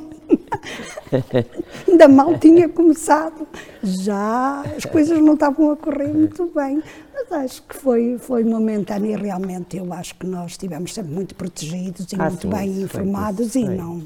Ainda 1.88 2.08
mal 2.08 2.38
tinha 2.38 2.68
começado. 2.68 3.46
Já 3.82 4.62
as 4.76 4.84
coisas 4.84 5.18
não 5.20 5.34
estavam 5.34 5.70
a 5.70 5.76
correr 5.76 6.12
muito 6.12 6.50
bem. 6.54 6.82
Mas 7.12 7.32
acho 7.32 7.62
que 7.62 7.76
foi, 7.76 8.16
foi 8.18 8.44
momentâneo 8.44 9.10
e 9.10 9.16
realmente 9.16 9.76
eu 9.76 9.92
acho 9.92 10.14
que 10.14 10.26
nós 10.26 10.52
estivemos 10.52 10.94
sempre 10.94 11.12
muito 11.12 11.34
protegidos 11.34 12.10
e 12.12 12.16
ah, 12.18 12.28
muito 12.28 12.42
sim, 12.42 12.48
bem 12.48 12.82
informados 12.82 13.52
foi, 13.52 13.62
e 13.62 13.68
não, 13.68 14.02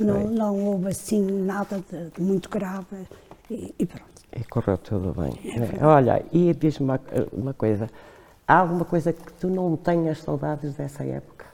não, 0.00 0.30
não 0.30 0.64
houve 0.64 0.88
assim 0.88 1.20
nada 1.20 1.82
de, 1.90 2.10
de 2.10 2.22
muito 2.22 2.48
grave. 2.48 2.96
E, 3.50 3.74
e, 3.78 3.86
pronto. 3.86 4.04
E 4.34 4.44
correu 4.44 4.78
tudo 4.78 5.14
bem. 5.20 5.32
É 5.80 5.84
Olha, 5.84 6.24
e 6.32 6.52
diz-me 6.54 6.86
uma, 6.86 7.00
uma 7.32 7.54
coisa. 7.54 7.88
Há 8.48 8.58
alguma 8.58 8.84
coisa 8.84 9.12
que 9.12 9.32
tu 9.34 9.48
não 9.48 9.76
tenhas 9.76 10.22
saudades 10.22 10.74
dessa 10.74 11.04
época? 11.04 11.46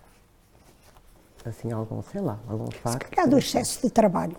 Assim, 1.45 1.73
algum, 1.73 2.03
sei 2.03 2.21
lá, 2.21 2.39
algum 2.47 2.71
facto? 2.71 3.05
Se 3.05 3.11
calhar 3.11 3.31
do 3.31 3.39
excesso 3.39 3.83
de 3.83 3.91
trabalho. 3.91 4.37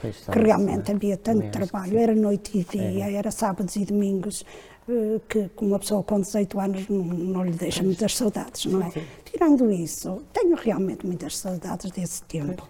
que 0.00 0.38
realmente 0.38 0.90
havia 0.90 1.16
tanto 1.16 1.50
trabalho, 1.50 1.98
era 1.98 2.14
noite 2.14 2.58
e 2.58 2.64
dia, 2.64 3.10
é. 3.10 3.14
era 3.14 3.30
sábados 3.30 3.76
e 3.76 3.84
domingos, 3.84 4.44
que 5.28 5.50
uma 5.60 5.78
pessoa 5.78 6.02
com 6.02 6.20
18 6.20 6.60
anos 6.60 6.88
não, 6.88 7.04
não 7.04 7.44
lhe 7.44 7.52
deixa 7.52 7.82
muitas 7.82 8.16
saudades, 8.16 8.64
não 8.66 8.82
é? 8.82 8.90
Sim. 8.90 9.02
Tirando 9.24 9.70
isso, 9.70 10.22
tenho 10.32 10.56
realmente 10.56 11.06
muitas 11.06 11.36
saudades 11.36 11.90
desse 11.92 12.22
tempo. 12.24 12.66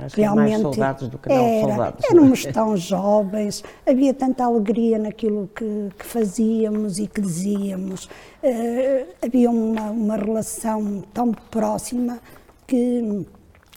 Acho 0.00 0.16
realmente 0.16 0.50
mais 0.50 0.62
saudades 0.62 1.08
do 1.08 1.18
que 1.18 1.28
não 1.28 1.36
era, 1.36 1.68
saudades. 1.68 2.10
Éramos 2.10 2.44
tão 2.46 2.76
jovens, 2.76 3.64
havia 3.86 4.14
tanta 4.14 4.44
alegria 4.44 4.98
naquilo 4.98 5.48
que, 5.54 5.90
que 5.98 6.04
fazíamos 6.04 6.98
e 6.98 7.06
que 7.06 7.20
dizíamos, 7.20 8.04
uh, 8.04 9.06
havia 9.20 9.50
uma, 9.50 9.90
uma 9.90 10.16
relação 10.16 11.02
tão 11.12 11.32
próxima 11.32 12.20
que, 12.66 13.24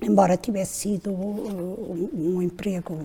embora 0.01 0.37
tivesse 0.37 0.75
sido 0.75 1.11
um, 1.11 2.09
um 2.13 2.41
emprego 2.41 2.97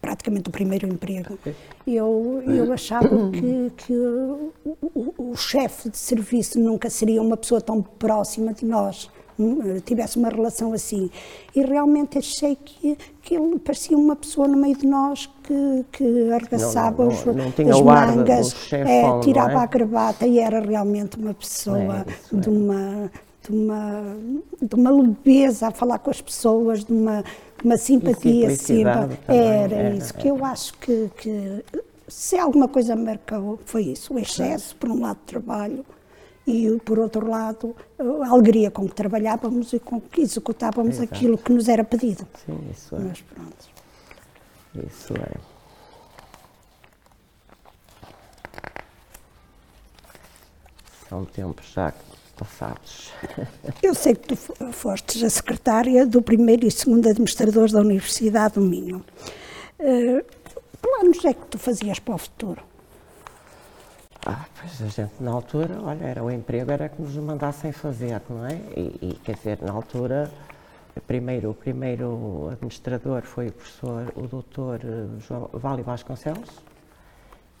praticamente 0.00 0.48
o 0.48 0.52
primeiro 0.52 0.86
emprego, 0.86 1.38
eu, 1.86 2.42
eu 2.46 2.72
achava 2.72 3.08
que, 3.30 3.72
que 3.76 3.92
o, 3.92 4.52
o, 4.64 5.14
o 5.32 5.36
chefe 5.36 5.90
de 5.90 5.98
serviço 5.98 6.58
nunca 6.58 6.88
seria 6.88 7.20
uma 7.20 7.36
pessoa 7.36 7.60
tão 7.60 7.82
próxima 7.82 8.52
de 8.52 8.64
nós. 8.64 9.10
Eh, 9.40 9.80
tivesse 9.80 10.18
uma 10.18 10.28
relação 10.28 10.72
assim. 10.72 11.10
E 11.54 11.62
realmente 11.62 12.18
achei 12.18 12.56
que, 12.56 12.96
que 13.22 13.34
ele 13.34 13.58
parecia 13.58 13.96
uma 13.96 14.14
pessoa 14.14 14.46
no 14.46 14.56
meio 14.56 14.76
de 14.76 14.86
nós 14.86 15.30
que, 15.42 15.84
que 15.90 16.30
arregaçava 16.32 17.04
não, 17.06 17.10
não, 17.10 17.34
não, 17.34 17.90
as 17.90 18.16
mangas, 18.16 18.72
é, 18.72 19.20
tirava 19.20 19.52
é? 19.52 19.56
a 19.56 19.66
gravata 19.66 20.26
e 20.26 20.38
era 20.38 20.60
realmente 20.60 21.18
uma 21.18 21.32
pessoa 21.32 22.04
é, 22.06 22.36
de 22.36 22.48
uma 22.50 23.10
de 23.42 23.50
uma, 23.50 24.16
de 24.60 24.74
uma 24.74 24.90
leveza 24.90 25.68
a 25.68 25.70
falar 25.70 25.98
com 25.98 26.10
as 26.10 26.20
pessoas, 26.20 26.84
de 26.84 26.92
uma, 26.92 27.24
uma 27.64 27.76
simpatia 27.76 28.54
sempre. 28.56 29.18
Era, 29.28 29.74
era, 29.74 29.94
isso, 29.94 30.14
que 30.14 30.28
eu 30.28 30.44
acho 30.44 30.74
que, 30.74 31.10
que 31.16 31.64
se 32.08 32.38
alguma 32.38 32.68
coisa 32.68 32.96
marcou 32.96 33.58
foi 33.64 33.84
isso, 33.84 34.14
o 34.14 34.18
excesso, 34.18 34.74
por 34.76 34.90
um 34.90 35.00
lado, 35.00 35.18
de 35.18 35.24
trabalho, 35.26 35.84
e, 36.46 36.80
por 36.84 36.98
outro 36.98 37.28
lado, 37.28 37.76
a 37.98 38.28
alegria 38.28 38.70
com 38.70 38.88
que 38.88 38.94
trabalhávamos 38.94 39.72
e 39.72 39.78
com 39.78 40.00
que 40.00 40.22
executávamos 40.22 40.96
Exato. 40.96 41.14
aquilo 41.14 41.38
que 41.38 41.52
nos 41.52 41.68
era 41.68 41.84
pedido. 41.84 42.26
Sim, 42.44 42.58
isso 42.70 42.96
é. 42.96 42.98
Mas 42.98 43.20
pronto. 43.20 43.70
Isso 44.86 45.14
é. 45.14 45.50
São 51.08 51.24
tempos 51.24 51.66
já 51.72 51.92
passados. 52.40 53.12
Eu 53.82 53.94
sei 53.94 54.14
que 54.14 54.28
tu 54.28 54.36
fostes 54.72 55.22
a 55.22 55.28
secretária 55.28 56.06
do 56.06 56.22
primeiro 56.22 56.66
e 56.66 56.70
segundo 56.70 57.06
administradores 57.08 57.72
da 57.72 57.80
Universidade 57.80 58.54
do 58.54 58.62
Minho. 58.62 59.04
Uh, 59.78 60.24
planos 60.80 61.22
é 61.24 61.34
que 61.34 61.46
tu 61.46 61.58
fazias 61.58 61.98
para 61.98 62.14
o 62.14 62.18
futuro? 62.18 62.62
Ah, 64.26 64.46
pois 64.58 64.82
a 64.82 64.86
gente 64.86 65.12
na 65.20 65.30
altura, 65.30 65.78
olha, 65.82 66.04
era 66.04 66.22
o 66.22 66.30
emprego 66.30 66.70
era 66.70 66.88
que 66.88 67.00
nos 67.00 67.14
mandassem 67.16 67.72
fazer, 67.72 68.20
não 68.28 68.46
é? 68.46 68.54
E, 68.76 68.98
e 69.02 69.20
quer 69.24 69.34
dizer, 69.34 69.58
na 69.62 69.72
altura, 69.72 70.30
primeiro, 71.06 71.50
o 71.50 71.54
primeiro 71.54 72.48
administrador 72.52 73.22
foi 73.22 73.48
o 73.48 73.52
professor, 73.52 74.12
o 74.14 74.26
doutor 74.26 74.80
eh, 74.84 75.20
João 75.20 75.48
Vale 75.54 75.82
Vasconcelos, 75.82 76.50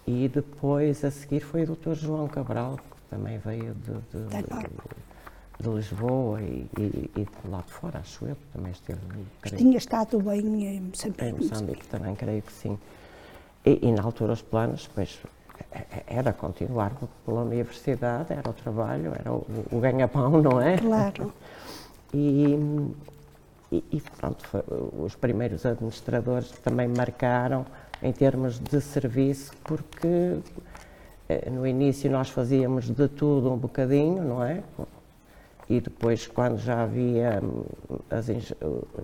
e 0.06 0.28
depois 0.28 1.02
a 1.02 1.10
seguir 1.10 1.40
foi 1.40 1.62
o 1.62 1.66
doutor 1.66 1.94
João 1.94 2.28
Cabral, 2.28 2.78
também 3.10 3.38
veio 3.38 3.74
de, 3.74 3.92
de, 3.92 4.26
de, 4.28 5.62
de 5.62 5.68
Lisboa 5.68 6.40
e, 6.40 6.66
e, 6.78 7.10
e, 7.16 7.24
de 7.24 7.50
lá 7.50 7.60
de 7.60 7.72
fora, 7.72 7.98
acho 7.98 8.24
eu, 8.24 8.36
também 8.52 8.72
esteve. 8.72 9.00
Tinha 9.56 9.76
estado 9.76 10.18
bem 10.20 10.40
em 10.40 10.80
Moçambique. 10.80 11.24
Em 11.24 11.32
Moçambique 11.32 11.86
também, 11.88 12.14
creio 12.14 12.42
que 12.42 12.52
sim. 12.52 12.78
E, 13.66 13.80
e 13.82 13.92
na 13.92 14.02
altura 14.02 14.32
os 14.32 14.42
planos, 14.42 14.88
pois 14.94 15.20
era 16.06 16.32
continuar 16.32 16.92
pela 17.24 17.42
universidade, 17.42 18.32
era 18.32 18.48
o 18.48 18.52
trabalho, 18.52 19.12
era 19.18 19.32
o, 19.32 19.46
o 19.70 19.80
ganha-pão, 19.80 20.40
não 20.40 20.60
é? 20.60 20.78
Claro. 20.78 21.32
E, 22.12 22.58
e, 23.70 23.84
e 23.92 24.00
pronto, 24.18 24.44
os 24.98 25.14
primeiros 25.14 25.64
administradores 25.64 26.50
também 26.50 26.88
marcaram 26.88 27.64
em 28.02 28.12
termos 28.12 28.58
de 28.58 28.80
serviço, 28.80 29.52
porque 29.62 30.40
no 31.50 31.66
início 31.66 32.10
nós 32.10 32.30
fazíamos 32.30 32.90
de 32.90 33.08
tudo 33.08 33.52
um 33.52 33.56
bocadinho, 33.56 34.22
não 34.22 34.42
é? 34.42 34.62
E 35.68 35.80
depois, 35.80 36.26
quando 36.26 36.58
já 36.58 36.82
havia 36.82 37.40
hum, 37.42 37.64
as, 38.10 38.26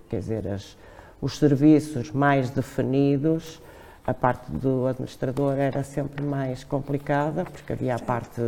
quer 0.09 0.19
dizer, 0.19 0.49
as, 0.49 0.77
os 1.21 1.39
serviços 1.39 2.11
mais 2.11 2.51
definidos, 2.51 3.61
a 4.07 4.15
parte 4.15 4.51
do 4.51 4.87
administrador 4.87 5.57
era 5.59 5.83
sempre 5.83 6.25
mais 6.25 6.65
complicada, 6.65 7.45
porque 7.45 7.73
havia 7.73 7.95
a 7.95 7.99
parte 7.99 8.41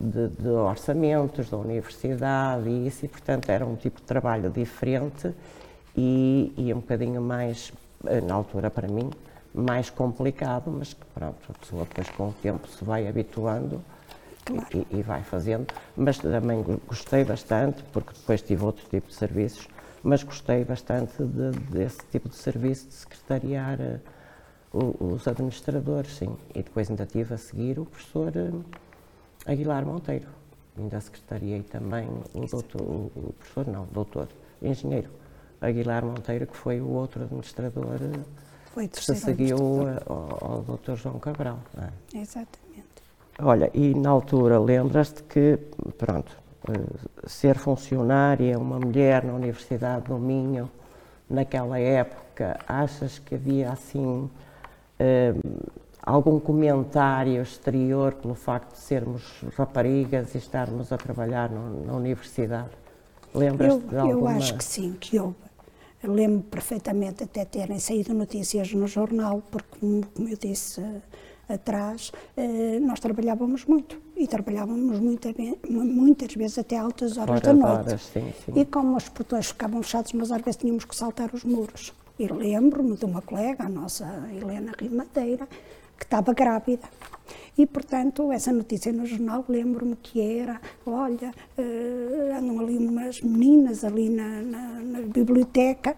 de, 0.00 0.28
de, 0.28 0.48
orçamentos 0.48 1.50
da 1.50 1.56
universidade 1.56 2.68
e 2.68 2.86
isso, 2.86 3.04
e 3.04 3.08
portanto 3.08 3.48
era 3.50 3.64
um 3.64 3.76
tipo 3.76 4.00
de 4.00 4.06
trabalho 4.06 4.50
diferente 4.50 5.32
e, 5.96 6.52
e 6.56 6.72
um 6.72 6.80
bocadinho 6.80 7.20
mais, 7.20 7.72
eh, 8.06 8.20
na 8.20 8.34
altura 8.34 8.70
para 8.70 8.88
mim, 8.88 9.10
mais 9.54 9.88
complicado, 9.88 10.70
mas 10.70 10.94
que 10.94 11.04
pronto, 11.14 11.38
a 11.48 11.52
pessoa 11.52 11.84
depois 11.84 12.10
com 12.10 12.28
o 12.30 12.32
tempo 12.32 12.66
se 12.66 12.84
vai 12.84 13.06
habituando 13.06 13.80
claro. 14.44 14.66
e, 14.74 14.98
e, 14.98 15.02
vai 15.02 15.22
fazendo. 15.22 15.66
Mas 15.96 16.18
também 16.18 16.62
gostei 16.86 17.24
bastante, 17.24 17.82
porque 17.92 18.12
depois 18.12 18.42
tive 18.42 18.64
outro 18.64 18.84
tipo 18.88 19.08
de 19.08 19.14
serviços, 19.14 19.68
mas 20.02 20.22
gostei 20.22 20.64
bastante 20.64 21.22
de, 21.22 21.50
desse 21.70 22.00
tipo 22.10 22.28
de 22.28 22.36
serviço 22.36 22.88
de 22.88 22.94
secretariar 22.94 23.80
eh, 23.80 24.00
os 24.72 25.26
administradores, 25.28 26.16
sim. 26.16 26.36
E 26.54 26.62
depois 26.62 26.90
ainda 26.90 27.06
tive 27.06 27.34
a 27.34 27.38
seguir 27.38 27.78
o 27.78 27.86
professor 27.86 28.32
eh, 28.36 29.52
Aguilar 29.52 29.86
Monteiro. 29.86 30.28
Ainda 30.76 31.00
secretariei 31.00 31.62
também 31.62 32.08
o 32.34 32.46
doutor, 32.46 32.82
o 32.82 33.34
professor, 33.38 33.66
não, 33.68 33.86
doutor, 33.92 34.28
engenheiro 34.60 35.08
Aguilar 35.60 36.04
Monteiro, 36.04 36.46
que 36.46 36.56
foi 36.56 36.80
o 36.80 36.88
outro 36.88 37.22
administrador 37.22 38.00
eh, 38.02 38.43
foi 38.74 38.90
se 38.92 39.14
seguiu 39.14 39.56
ao, 40.06 40.38
ao 40.40 40.62
doutor 40.62 40.96
João 40.96 41.20
Cabral. 41.20 41.60
É? 41.78 42.18
Exatamente. 42.18 42.84
Olha, 43.40 43.70
e 43.72 43.94
na 43.94 44.10
altura 44.10 44.58
lembras-te 44.58 45.22
que, 45.22 45.58
pronto, 45.96 46.36
eh, 46.68 46.72
ser 47.26 47.56
funcionária, 47.56 48.58
uma 48.58 48.80
mulher 48.80 49.24
na 49.24 49.32
Universidade 49.32 50.06
do 50.06 50.18
Minho, 50.18 50.68
naquela 51.30 51.78
época, 51.78 52.58
achas 52.66 53.18
que 53.20 53.36
havia 53.36 53.70
assim 53.70 54.28
uh, 55.00 55.70
algum 56.02 56.38
comentário 56.38 57.40
exterior 57.42 58.14
pelo 58.14 58.34
facto 58.34 58.72
de 58.72 58.78
sermos 58.78 59.22
raparigas 59.56 60.34
e 60.34 60.38
estarmos 60.38 60.92
a 60.92 60.98
trabalhar 60.98 61.48
no, 61.48 61.86
na 61.86 61.92
universidade? 61.94 62.70
Lembras-te 63.32 63.86
de 63.86 63.96
alguma... 63.96 64.32
Eu 64.32 64.36
acho 64.36 64.56
que 64.56 64.64
sim, 64.64 64.96
que 64.98 65.18
houve. 65.18 65.43
Lembro 66.06 66.42
perfeitamente 66.44 67.24
até 67.24 67.44
terem 67.44 67.78
saído 67.78 68.12
notícias 68.14 68.72
no 68.72 68.86
jornal, 68.86 69.42
porque, 69.50 69.78
como 69.80 70.28
eu 70.28 70.36
disse 70.36 70.80
uh, 70.80 71.02
atrás, 71.48 72.12
uh, 72.36 72.80
nós 72.80 73.00
trabalhávamos 73.00 73.64
muito 73.64 74.00
e 74.16 74.26
trabalhávamos 74.26 75.00
muita, 75.00 75.34
muitas 75.68 76.34
vezes 76.34 76.58
até 76.58 76.76
altas 76.76 77.16
horas 77.16 77.40
Fora 77.40 77.40
da 77.40 77.52
noite. 77.52 77.88
Horas, 77.88 78.02
sim, 78.02 78.32
sim. 78.44 78.52
E 78.54 78.64
como 78.64 78.96
os 78.96 79.08
portões 79.08 79.46
ficavam 79.46 79.82
fechados, 79.82 80.12
nós 80.12 80.30
às 80.30 80.40
vezes 80.42 80.56
tínhamos 80.56 80.84
que 80.84 80.94
saltar 80.94 81.30
os 81.34 81.44
muros. 81.44 81.92
E 82.18 82.28
lembro-me 82.28 82.96
de 82.96 83.04
uma 83.04 83.20
colega, 83.20 83.64
a 83.64 83.68
nossa 83.68 84.06
Helena 84.30 84.72
Rimadeira, 84.78 85.48
que 85.98 86.04
estava 86.04 86.32
grávida. 86.32 86.88
E, 87.56 87.66
portanto, 87.66 88.32
essa 88.32 88.52
notícia 88.52 88.92
no 88.92 89.06
jornal, 89.06 89.44
lembro-me 89.48 89.96
que 89.96 90.20
era, 90.20 90.60
olha, 90.84 91.32
uh, 91.56 92.38
andam 92.38 92.58
ali 92.60 92.76
umas 92.76 93.20
meninas 93.20 93.84
ali 93.84 94.08
na, 94.08 94.42
na, 94.42 94.80
na 94.80 95.00
biblioteca, 95.02 95.96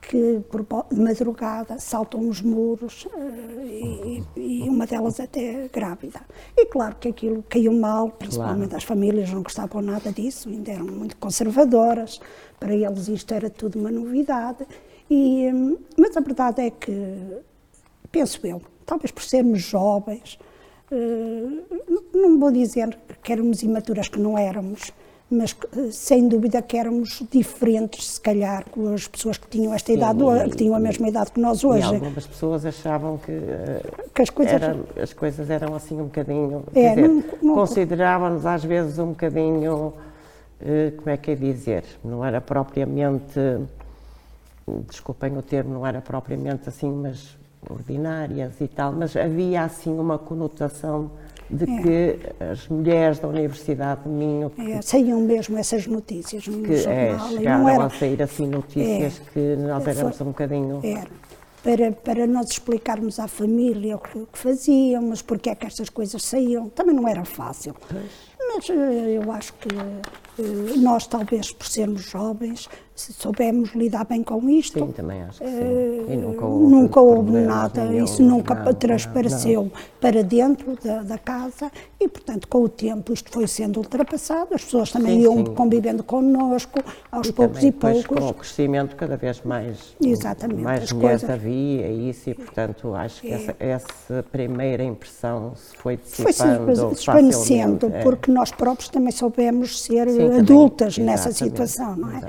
que 0.00 0.40
por, 0.50 0.64
de 0.92 1.00
madrugada 1.00 1.78
saltam 1.78 2.28
os 2.28 2.40
muros 2.40 3.06
uh, 3.06 3.60
e, 3.64 4.22
e, 4.36 4.68
uma 4.68 4.86
delas 4.86 5.18
até 5.18 5.68
grávida. 5.72 6.20
E 6.56 6.66
claro 6.66 6.96
que 7.00 7.08
aquilo 7.08 7.42
caiu 7.48 7.72
mal, 7.72 8.10
principalmente 8.10 8.68
claro. 8.68 8.76
as 8.76 8.84
famílias 8.84 9.30
não 9.30 9.42
gostavam 9.42 9.82
nada 9.82 10.12
disso, 10.12 10.48
ainda 10.48 10.70
eram 10.70 10.86
muito 10.86 11.16
conservadoras, 11.16 12.20
para 12.60 12.74
eles 12.74 13.08
isto 13.08 13.34
era 13.34 13.50
tudo 13.50 13.78
uma 13.78 13.90
novidade 13.90 14.66
e, 15.10 15.50
mas 15.98 16.16
a 16.16 16.20
verdade 16.20 16.62
é 16.62 16.70
que, 16.70 16.92
penso 18.10 18.46
eu, 18.46 18.62
talvez 18.84 19.10
por 19.10 19.22
sermos 19.22 19.60
jovens, 19.62 20.38
uh, 20.90 21.62
não 22.12 22.38
vou 22.38 22.50
dizer 22.50 22.96
que 23.22 23.32
éramos 23.32 23.62
imaturas, 23.62 24.08
que 24.08 24.18
não 24.18 24.38
éramos, 24.38 24.92
mas 25.30 25.52
uh, 25.52 25.90
sem 25.90 26.28
dúvida 26.28 26.62
que 26.62 26.76
éramos 26.76 27.22
diferentes, 27.30 28.12
se 28.12 28.20
calhar, 28.20 28.64
com 28.70 28.92
as 28.92 29.08
pessoas 29.08 29.38
que 29.38 29.48
tinham 29.48 29.74
esta 29.74 29.92
idade, 29.92 30.22
e, 30.22 30.50
que 30.50 30.56
tinham 30.56 30.74
a 30.74 30.80
mesma 30.80 31.08
idade 31.08 31.32
que 31.32 31.40
nós 31.40 31.64
hoje. 31.64 31.80
E 31.80 31.94
algumas 31.94 32.26
pessoas 32.26 32.64
achavam 32.64 33.18
que, 33.18 33.32
que 34.14 34.22
as, 34.22 34.30
coisas... 34.30 34.54
Era, 34.54 34.76
as 35.00 35.12
coisas 35.12 35.50
eram 35.50 35.74
assim 35.74 36.00
um 36.00 36.04
bocadinho. 36.04 36.64
É, 36.74 36.94
consideravam-nos 37.40 38.46
às 38.46 38.64
vezes 38.64 38.98
um 38.98 39.08
bocadinho. 39.08 39.94
como 40.98 41.10
é 41.10 41.16
que 41.16 41.30
é 41.30 41.34
dizer? 41.34 41.84
Não 42.04 42.24
era 42.24 42.40
propriamente 42.40 43.40
desculpem 44.88 45.36
o 45.36 45.42
termo, 45.42 45.74
não 45.74 45.86
era 45.86 46.00
propriamente 46.00 46.68
assim, 46.68 46.90
mas 46.90 47.36
ordinárias 47.70 48.60
e 48.60 48.68
tal, 48.68 48.92
mas 48.92 49.16
havia 49.16 49.62
assim 49.62 49.92
uma 49.92 50.18
conotação 50.18 51.10
de 51.50 51.64
é. 51.64 51.82
que 51.82 52.18
as 52.42 52.68
mulheres 52.68 53.18
da 53.18 53.28
Universidade 53.28 54.02
de 54.02 54.08
Minho... 54.08 54.50
É, 54.58 54.80
saíam 54.82 55.20
mesmo 55.20 55.58
essas 55.58 55.86
notícias 55.86 56.46
no 56.46 56.62
que, 56.62 56.72
é, 56.72 56.76
jornal. 56.76 57.26
É, 57.26 57.30
chegaram 57.30 57.68
era, 57.68 57.84
a 57.84 57.90
sair 57.90 58.22
assim 58.22 58.46
notícias 58.48 59.20
é, 59.20 59.30
que 59.30 59.56
nós 59.56 59.86
éramos 59.86 60.16
foi, 60.16 60.26
um 60.26 60.30
bocadinho... 60.30 60.80
Era. 60.82 61.24
Para, 61.62 61.92
para 61.92 62.26
nós 62.26 62.50
explicarmos 62.50 63.18
à 63.18 63.26
família 63.26 63.96
o 63.96 63.98
que, 63.98 64.18
o 64.18 64.26
que 64.26 64.38
fazíamos, 64.38 65.22
porque 65.22 65.48
é 65.48 65.54
que 65.54 65.64
estas 65.64 65.88
coisas 65.88 66.22
saíam, 66.22 66.68
também 66.68 66.94
não 66.94 67.08
era 67.08 67.24
fácil. 67.24 67.74
Pois. 67.88 68.34
Mas 68.54 68.68
eh, 68.68 69.16
eu 69.16 69.32
acho 69.32 69.54
que 69.54 69.68
eh, 69.68 70.76
nós, 70.76 71.06
talvez 71.06 71.52
por 71.52 71.66
sermos 71.66 72.02
jovens, 72.02 72.68
se 72.94 73.12
soubemos 73.12 73.74
lidar 73.74 74.04
bem 74.04 74.22
com 74.22 74.48
isto. 74.48 74.78
Sim, 74.78 74.92
também 74.92 75.22
acho 75.22 75.40
que 75.40 75.48
sim. 75.48 75.56
Eh, 75.56 76.12
e 76.12 76.16
nunca 76.16 76.44
houve, 76.46 76.74
nunca 76.74 77.00
houve 77.00 77.32
nada, 77.32 77.92
isso 77.92 78.22
nunca 78.22 78.54
não, 78.54 78.72
transpareceu 78.72 79.62
não, 79.62 79.70
não. 79.70 79.72
para 80.00 80.22
dentro 80.22 80.78
da, 80.82 81.02
da, 81.02 81.18
casa 81.18 81.72
e, 82.00 82.06
portanto, 82.06 82.46
com 82.46 82.62
o 82.62 82.68
tempo 82.68 83.12
isto 83.12 83.32
foi 83.32 83.48
sendo 83.48 83.78
ultrapassado, 83.78 84.54
as 84.54 84.64
pessoas 84.64 84.92
também 84.92 85.16
sim, 85.16 85.24
iam 85.24 85.38
sim. 85.38 85.54
convivendo 85.54 86.04
connosco, 86.04 86.78
aos 87.10 87.26
e 87.26 87.32
poucos 87.32 87.56
também, 87.56 87.70
e 87.70 87.72
poucos. 87.72 88.04
com 88.04 88.28
o 88.28 88.34
crescimento 88.34 88.94
cada 88.94 89.16
vez 89.16 89.42
mais, 89.42 89.96
Exatamente, 90.00 90.62
mais 90.62 90.92
mulheres 90.92 91.22
coisas... 91.22 91.30
havia 91.30 91.88
e 91.88 92.10
isso, 92.10 92.30
e, 92.30 92.34
portanto, 92.34 92.94
acho 92.94 93.20
que 93.22 93.28
é. 93.28 93.34
essa, 93.34 93.56
essa, 93.58 94.22
primeira 94.30 94.84
impressão 94.84 95.52
se 95.56 95.76
foi 95.76 95.96
dissipando 95.96 96.76
Foi 96.76 96.94
desvanecendo, 96.94 97.86
é. 97.92 98.02
porque 98.02 98.30
nós 98.30 98.52
próprios 98.52 98.88
também 98.88 99.10
soubemos 99.10 99.82
ser 99.82 100.06
adultas 100.38 100.96
nessa 100.96 101.32
situação, 101.32 101.96
não 101.96 102.10
é? 102.18 102.20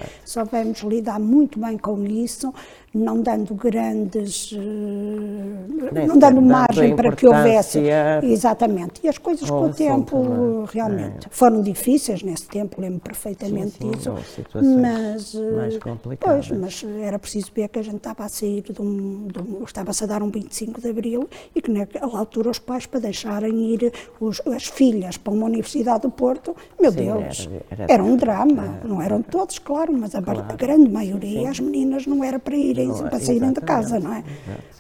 Soubemos 0.55 0.79
lidar 0.83 1.19
muito 1.19 1.59
bem 1.59 1.77
com 1.77 2.05
isso, 2.05 2.53
não 2.95 3.21
dando 3.21 3.53
grandes. 3.53 4.51
Uh, 4.53 6.07
não 6.07 6.17
dando 6.17 6.41
margem 6.41 6.95
para 6.95 7.13
que 7.13 7.27
houvesse. 7.27 7.81
Exatamente. 8.23 9.01
E 9.03 9.09
as 9.09 9.17
coisas 9.17 9.49
com 9.49 9.65
o 9.65 9.73
tempo 9.73 10.23
também. 10.23 10.65
realmente 10.71 11.27
é. 11.27 11.29
foram 11.29 11.61
difíceis 11.61 12.23
nesse 12.23 12.47
tempo, 12.47 12.79
lembro 12.79 13.01
perfeitamente 13.01 13.71
sim, 13.71 13.79
sim, 13.81 13.91
disso. 13.91 14.13
Mas, 14.53 15.35
eh, 15.35 15.51
mais 15.51 15.77
complicadas. 15.77 16.47
Pois, 16.47 16.59
mas 16.59 16.85
era 17.01 17.19
preciso 17.19 17.51
ver 17.53 17.67
que 17.67 17.79
a 17.79 17.83
gente 17.83 17.97
estava 17.97 18.23
a 18.23 18.29
sair 18.29 18.61
de 18.61 18.81
um. 18.81 19.27
De 19.27 19.39
um 19.39 19.63
estava-se 19.65 20.03
a 20.03 20.07
dar 20.07 20.23
um 20.23 20.29
25 20.29 20.79
de 20.79 20.89
Abril 20.89 21.27
e 21.53 21.61
que 21.61 21.69
naquela 21.69 22.17
altura 22.17 22.49
os 22.49 22.59
pais 22.59 22.85
para 22.85 23.01
deixarem 23.01 23.73
ir 23.73 23.91
os, 24.21 24.41
as 24.47 24.65
filhas 24.65 25.17
para 25.17 25.33
uma 25.33 25.45
Universidade 25.45 26.03
do 26.03 26.11
Porto, 26.11 26.55
meu 26.79 26.91
sim, 26.91 26.97
Deus, 26.97 27.49
era, 27.69 27.83
era, 27.83 27.93
era, 27.93 28.03
um 28.03 28.15
drama. 28.15 28.79
Era, 28.79 28.87
não 28.87 29.01
eram 29.01 29.21
todos, 29.21 29.59
claro, 29.59 29.91
mas 29.91 30.15
a, 30.15 30.21
claro. 30.21 30.45
a 30.47 30.53
grande 30.53 30.89
maioria, 30.89 31.49
as 31.49 31.59
meninas 31.59 32.07
não 32.07 32.23
era 32.23 32.39
para 32.39 32.55
irem 32.55 32.84
para 32.93 33.19
saírem 33.19 33.53
de 33.53 33.61
casa, 33.61 33.99
não 33.99 34.13
é? 34.13 34.23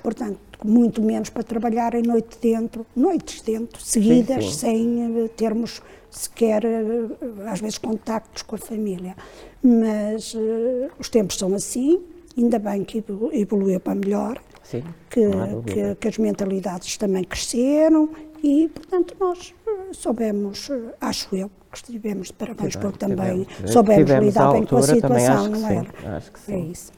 Portanto, 0.01 0.39
muito 0.63 1.01
menos 1.01 1.29
para 1.29 1.43
trabalharem 1.43 2.01
noite 2.01 2.37
dentro, 2.41 2.85
noites 2.95 3.41
dentro, 3.41 3.81
seguidas, 3.81 4.45
sim, 4.45 4.51
sim. 4.51 4.57
sem 4.57 5.23
eh, 5.23 5.27
termos 5.29 5.81
sequer, 6.09 6.63
eh, 6.63 7.07
às 7.47 7.59
vezes, 7.59 7.77
contactos 7.77 8.41
com 8.43 8.55
a 8.55 8.59
família. 8.59 9.15
Mas 9.61 10.33
uh, 10.33 10.91
os 10.99 11.09
tempos 11.09 11.37
são 11.37 11.53
assim, 11.53 12.01
ainda 12.37 12.59
bem 12.59 12.83
que 12.83 13.03
evoluiu 13.33 13.79
para 13.79 13.95
melhor, 13.95 14.39
sim, 14.63 14.83
que, 15.09 15.21
que, 15.65 15.95
que, 15.95 16.07
as 16.07 16.17
mentalidades 16.17 16.97
também 16.97 17.23
cresceram 17.23 18.09
e, 18.43 18.69
portanto, 18.69 19.15
nós 19.19 19.53
soubemos, 19.91 20.69
acho 21.01 21.35
eu, 21.35 21.49
que 21.71 21.77
estivemos 21.77 22.27
de 22.27 22.33
parabéns 22.33 22.75
porque 22.75 22.99
também 22.99 23.43
tivemos, 23.43 23.71
soubemos 23.71 24.11
lidar 24.11 24.51
bem 24.53 24.65
com 24.65 24.77
a 24.77 24.81
situação, 24.83 25.47
não 25.49 25.67
era? 25.67 26.17
Acho 26.17 26.31
que 26.31 26.39
sim. 26.39 26.53
É 26.53 26.59
isso. 26.59 26.91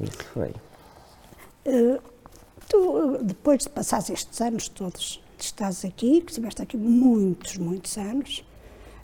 Isso 0.00 0.24
foi. 0.32 0.54
Uh, 1.66 2.00
tu, 2.68 3.18
depois 3.22 3.62
de 3.62 3.68
passar 3.70 3.98
estes 3.98 4.40
anos 4.40 4.68
todos, 4.68 5.22
estás 5.38 5.84
aqui, 5.84 6.20
que 6.20 6.30
estiveste 6.30 6.62
aqui 6.62 6.76
muitos, 6.76 7.56
muitos 7.56 7.96
anos, 7.98 8.44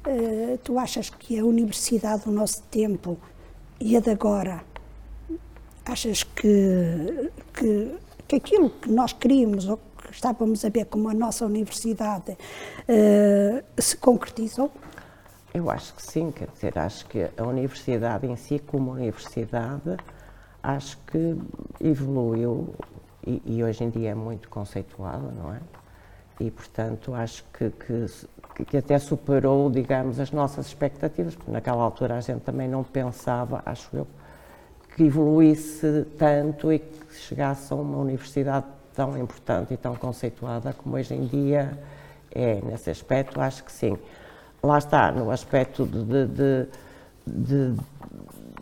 uh, 0.07 0.59
tu 0.59 0.79
achas 0.79 1.11
que 1.11 1.38
a 1.38 1.44
universidade 1.44 2.25
do 2.25 2.31
nosso 2.31 2.62
tempo 2.64 3.18
e 3.81 3.96
a 3.96 4.01
de 4.01 4.11
agora, 4.11 4.64
achas 5.85 6.22
que, 6.22 7.31
que, 7.53 7.94
que 8.27 8.37
aquilo 8.37 8.70
que 8.70 8.90
nós 8.90 9.12
queríamos 9.12 9.68
ou 9.68 9.77
que 9.77 10.12
estávamos 10.12 10.64
a 10.64 10.68
ver 10.68 10.87
como 10.87 11.09
a 11.09 11.14
nossa 11.14 11.44
universidade 11.44 12.33
uh, 12.33 13.64
se 13.83 13.96
concretizou? 13.96 14.70
Eu 15.53 15.70
acho 15.70 15.94
que 15.94 16.03
sim, 16.03 16.31
quer 16.31 16.49
dizer, 16.49 16.79
acho 16.79 17.07
que 17.07 17.31
a 17.37 17.42
universidade 17.44 18.27
em 18.27 18.37
si, 18.37 18.59
como 18.59 18.92
universidade, 18.92 19.96
acho 20.66 20.98
que 21.07 21.37
evoluiu 21.81 22.74
e, 23.24 23.40
e, 23.44 23.64
hoje 23.64 23.85
em 23.85 23.90
dia 23.90 24.11
é 24.11 24.14
muito 24.14 24.48
conceituada, 24.48 25.31
não 25.33 25.55
é? 25.55 25.61
E, 26.40 26.50
portanto, 26.50 27.14
acho 27.14 27.44
que, 27.52 27.70
que, 27.70 28.64
que, 28.64 28.76
até 28.76 28.98
superou, 28.98 29.70
digamos, 29.70 30.20
as 30.20 30.31
nossas 30.31 30.66
expectativas, 30.66 31.35
porque 31.35 31.50
naquela 31.50 31.83
altura 31.83 32.16
a 32.16 32.20
gente 32.20 32.40
também 32.40 32.68
não 32.68 32.85
pensava, 32.85 33.62
acho 33.64 33.88
eu, 33.96 34.07
que 34.94 35.05
evoluísse 35.05 36.07
tanto 36.18 36.72
e 36.72 36.81
que 36.81 37.14
chegasse 37.14 37.72
a 37.72 37.76
uma 37.76 37.98
universidade 37.98 38.66
tão 38.94 39.16
importante 39.18 39.74
e 39.74 39.76
tão 39.76 39.94
conceituada 39.94 40.72
como 40.72 40.96
hoje 40.96 41.14
em 41.14 41.26
dia 41.26 41.79
é. 42.33 42.61
Nesse 42.62 42.90
aspecto, 42.90 43.40
acho 43.40 43.64
que 43.64 43.72
sim. 43.72 43.96
Lá 44.62 44.79
está, 44.79 45.11
no 45.12 45.31
aspecto 45.31 45.87
de, 45.87 46.05
de, 46.05 46.26
de, 46.26 46.66
de 47.26 47.81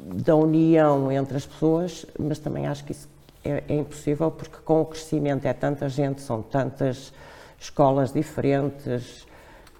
da 0.04 0.36
união 0.36 1.10
entre 1.10 1.36
as 1.36 1.46
pessoas, 1.46 2.04
mas 2.18 2.38
também 2.38 2.66
acho 2.66 2.84
que 2.84 2.92
isso 2.92 3.08
é, 3.44 3.62
é, 3.68 3.74
impossível 3.74 4.30
porque 4.30 4.56
com 4.64 4.82
o 4.82 4.86
crescimento 4.86 5.46
é 5.46 5.52
tanta 5.52 5.88
gente, 5.88 6.20
são 6.20 6.42
tantas 6.42 7.12
escolas 7.58 8.12
diferentes, 8.12 9.26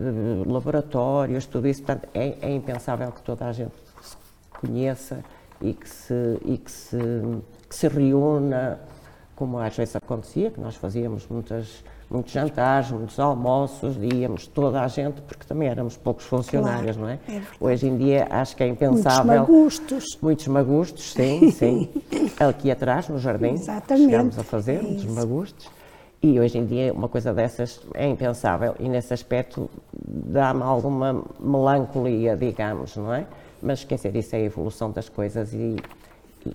eh, 0.00 0.04
laboratórios, 0.46 1.46
tudo 1.46 1.68
isso, 1.68 1.82
portanto, 1.82 2.08
é, 2.14 2.36
é, 2.40 2.54
impensável 2.54 3.12
que 3.12 3.22
toda 3.22 3.46
a 3.46 3.52
gente 3.52 3.74
se 4.02 4.16
conheça 4.60 5.22
e 5.60 5.72
que 5.72 5.88
se, 5.88 6.38
e 6.44 6.58
que 6.58 6.70
se, 6.70 6.98
que 7.68 7.74
se 7.74 7.88
reúna, 7.88 8.80
como 9.36 9.58
às 9.58 9.76
vezes 9.76 9.96
acontecia, 9.96 10.50
que 10.50 10.60
nós 10.60 10.76
fazíamos 10.76 11.26
muitas 11.28 11.84
muitos 12.14 12.32
jantares, 12.32 12.90
muitos 12.90 13.18
almoços, 13.18 13.96
íamos 14.00 14.46
toda 14.46 14.80
a 14.80 14.88
gente, 14.88 15.20
porque 15.22 15.44
também 15.44 15.68
éramos 15.68 15.96
poucos 15.96 16.24
funcionários, 16.24 16.96
claro, 16.96 17.18
não 17.28 17.34
é? 17.34 17.36
é 17.36 17.42
Hoje 17.60 17.88
em 17.88 17.96
dia 17.96 18.26
acho 18.30 18.56
que 18.56 18.62
é 18.62 18.68
impensável. 18.68 19.24
Muitos 19.24 19.48
magustos. 19.48 20.18
Muitos 20.22 20.46
magustos, 20.46 21.12
sim, 21.12 21.50
sim. 21.50 21.88
Aqui 22.38 22.70
atrás, 22.70 23.08
no 23.08 23.18
jardim, 23.18 23.54
Exatamente. 23.54 24.06
chegámos 24.06 24.38
a 24.38 24.44
fazer 24.44 24.76
é 24.76 24.82
muitos 24.82 25.04
magustos. 25.06 25.68
E 26.22 26.40
hoje 26.40 26.56
em 26.56 26.64
dia 26.64 26.92
uma 26.92 27.08
coisa 27.08 27.34
dessas 27.34 27.80
é 27.92 28.08
impensável 28.08 28.74
e 28.78 28.88
nesse 28.88 29.12
aspecto 29.12 29.68
dá-me 29.92 30.62
alguma 30.62 31.22
melancolia, 31.38 32.34
digamos, 32.34 32.96
não 32.96 33.12
é? 33.12 33.26
Mas 33.60 33.84
quer 33.84 33.96
dizer, 33.96 34.16
isso 34.16 34.34
é 34.34 34.38
a 34.38 34.42
evolução 34.42 34.90
das 34.90 35.08
coisas 35.08 35.52
e 35.52 35.76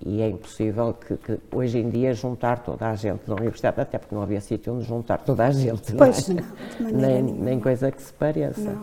e 0.06 0.22
é 0.22 0.30
impossível 0.30 0.94
que, 0.94 1.18
que, 1.18 1.40
hoje 1.52 1.80
em 1.80 1.90
dia 1.90 2.14
juntar 2.14 2.60
toda 2.60 2.90
a 2.90 2.96
gente 2.96 3.26
da 3.28 3.36
universidade, 3.36 3.82
até 3.82 3.98
porque 3.98 4.14
não 4.14 4.22
havia 4.22 4.42
sítio 4.42 4.74
onde 4.74 4.86
juntar 4.86 5.20
toda 5.20 5.46
a 5.46 5.52
gente, 5.52 5.94
pois 5.94 6.28
não, 6.28 6.38
é? 6.38 6.92
não 6.92 7.00
nem, 7.00 7.24
nem, 7.24 7.60
coisa 7.60 7.92
que 7.92 8.02
se 8.02 8.14
pareça. 8.14 8.76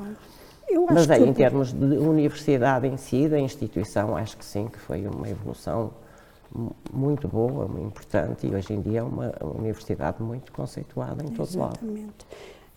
Mas 0.92 1.10
aí, 1.10 1.26
em 1.26 1.32
termos 1.32 1.72
de 1.72 1.96
universidade 1.96 2.86
em 2.86 2.96
si, 2.96 3.28
da 3.28 3.38
instituição, 3.38 4.16
acho 4.16 4.36
que 4.36 4.44
sim, 4.44 4.68
que 4.68 4.78
foi 4.78 5.06
uma 5.06 5.28
evolução 5.28 5.92
muito 6.92 7.28
boa, 7.28 7.66
muito 7.66 7.86
importante 7.86 8.46
e 8.46 8.54
hoje 8.54 8.72
em 8.72 8.80
dia 8.80 9.00
é 9.00 9.02
uma, 9.02 9.32
universidade 9.42 10.22
muito 10.22 10.52
conceituada 10.52 11.22
em 11.24 11.28
todo 11.28 11.58
lado. 11.58 11.78
Exatamente. 11.82 12.26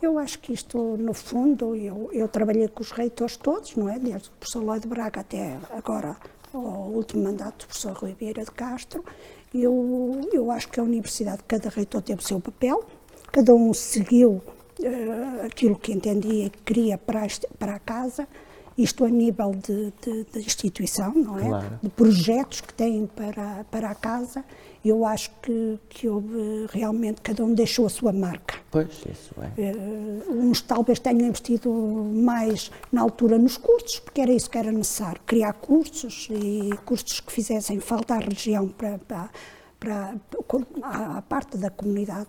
Eu 0.01 0.17
acho 0.17 0.39
que 0.39 0.53
isto, 0.53 0.77
no 0.97 1.13
fundo, 1.13 1.75
eu, 1.75 2.09
eu 2.13 2.27
trabalhei 2.27 2.67
com 2.69 2.81
os 2.81 2.91
reitores 2.91 3.35
todos, 3.35 3.75
não 3.75 3.89
é? 3.89 3.99
Desde 3.99 4.29
o 4.29 4.31
professor 4.31 4.63
Lloyd 4.63 4.87
Braga 4.87 5.21
até 5.21 5.57
agora 5.71 6.15
ao 6.53 6.89
último 6.89 7.23
mandato 7.23 7.59
do 7.59 7.67
professor 7.67 7.93
Rui 7.93 8.15
Vieira 8.19 8.43
de 8.43 8.51
Castro, 8.51 9.03
eu, 9.53 10.21
eu 10.31 10.51
acho 10.51 10.69
que 10.69 10.79
a 10.79 10.83
universidade, 10.83 11.43
cada 11.47 11.69
reitor 11.69 12.01
teve 12.01 12.21
o 12.21 12.23
seu 12.23 12.39
papel, 12.39 12.83
cada 13.31 13.53
um 13.53 13.73
seguiu 13.73 14.41
uh, 14.79 15.45
aquilo 15.45 15.77
que 15.77 15.91
entendia 15.91 16.45
e 16.45 16.49
que 16.49 16.61
queria 16.61 16.97
para 16.97 17.23
a, 17.23 17.27
para 17.57 17.75
a 17.75 17.79
casa, 17.79 18.27
isto 18.81 19.03
a 19.05 19.09
nível 19.09 19.51
de, 19.51 19.93
de, 20.01 20.25
de 20.31 20.39
instituição, 20.39 21.13
não 21.13 21.37
é? 21.37 21.47
Claro. 21.47 21.79
De 21.83 21.89
projetos 21.89 22.61
que 22.61 22.73
têm 22.73 23.05
para, 23.07 23.65
para 23.69 23.89
a 23.89 23.95
casa, 23.95 24.43
eu 24.83 25.05
acho 25.05 25.29
que, 25.41 25.77
que 25.89 26.07
houve 26.07 26.67
realmente, 26.71 27.21
cada 27.21 27.43
um 27.43 27.53
deixou 27.53 27.85
a 27.85 27.89
sua 27.89 28.13
marca. 28.13 28.55
Pois, 28.71 28.87
isso 29.11 29.33
é. 29.57 29.71
Uh, 29.71 30.33
uns 30.33 30.61
talvez 30.61 30.99
tenham 30.99 31.27
investido 31.27 31.71
mais 31.71 32.71
na 32.91 33.01
altura 33.01 33.37
nos 33.37 33.57
cursos, 33.57 33.99
porque 33.99 34.21
era 34.21 34.31
isso 34.31 34.49
que 34.49 34.57
era 34.57 34.71
necessário, 34.71 35.19
criar 35.25 35.53
cursos 35.53 36.27
e 36.31 36.69
cursos 36.85 37.19
que 37.19 37.31
fizessem 37.31 37.79
falta 37.79 38.15
à 38.15 38.19
região 38.19 38.69
para, 38.69 38.97
para 38.99 39.29
para 39.79 40.13
a 40.83 41.21
parte 41.21 41.57
da 41.57 41.69
comunidade 41.69 42.27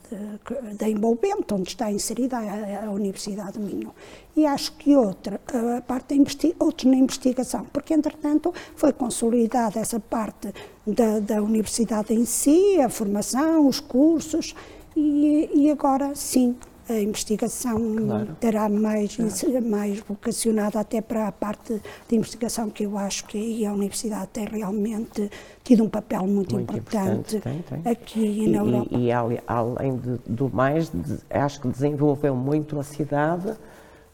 da 0.78 0.88
envolvente, 0.88 1.52
onde 1.52 1.70
está 1.70 1.90
inserida 1.90 2.38
a, 2.38 2.90
Universidade 2.90 3.58
do 3.58 3.60
Minho. 3.60 3.92
E 4.36 4.46
acho 4.46 4.72
que 4.72 4.94
outra, 4.94 5.40
parte 5.86 6.14
outros 6.58 6.90
na 6.90 6.96
investigação, 6.96 7.66
porque 7.72 7.92
entretanto 7.92 8.54
foi 8.76 8.92
consolidada 8.92 9.80
essa 9.80 9.98
parte 9.98 10.54
da, 10.86 11.18
da 11.18 11.42
Universidade 11.42 12.14
em 12.14 12.24
si, 12.24 12.80
a 12.80 12.88
formação, 12.88 13.66
os 13.66 13.80
cursos, 13.80 14.54
e, 14.94 15.50
e 15.52 15.70
agora 15.70 16.14
sim, 16.14 16.56
a 16.90 17.00
investigação 17.00 17.96
claro. 17.96 18.36
terá 18.40 18.68
mais, 18.68 19.16
claro. 19.16 19.66
mais 19.66 20.00
vocacionada 20.00 20.80
até 20.80 21.00
para 21.00 21.28
a 21.28 21.32
parte 21.32 21.80
de 22.08 22.16
investigação 22.16 22.68
que 22.68 22.84
eu 22.84 22.98
acho 22.98 23.24
que 23.26 23.64
a 23.64 23.72
Universidade 23.72 24.28
tem 24.32 24.46
realmente 24.46 25.30
tido 25.62 25.84
um 25.84 25.88
papel 25.88 26.26
muito, 26.26 26.56
muito 26.56 26.76
importante, 26.76 27.36
importante. 27.36 27.64
Tem, 27.68 27.82
tem. 27.82 27.92
aqui 27.92 28.44
e, 28.44 28.48
na 28.48 28.58
Europa. 28.58 28.88
E, 28.90 29.06
e 29.06 29.12
além 29.46 30.00
do 30.26 30.48
mais, 30.48 30.90
acho 31.30 31.60
que 31.60 31.68
desenvolveu 31.68 32.34
muito 32.34 32.78
a 32.78 32.82
cidade 32.82 33.56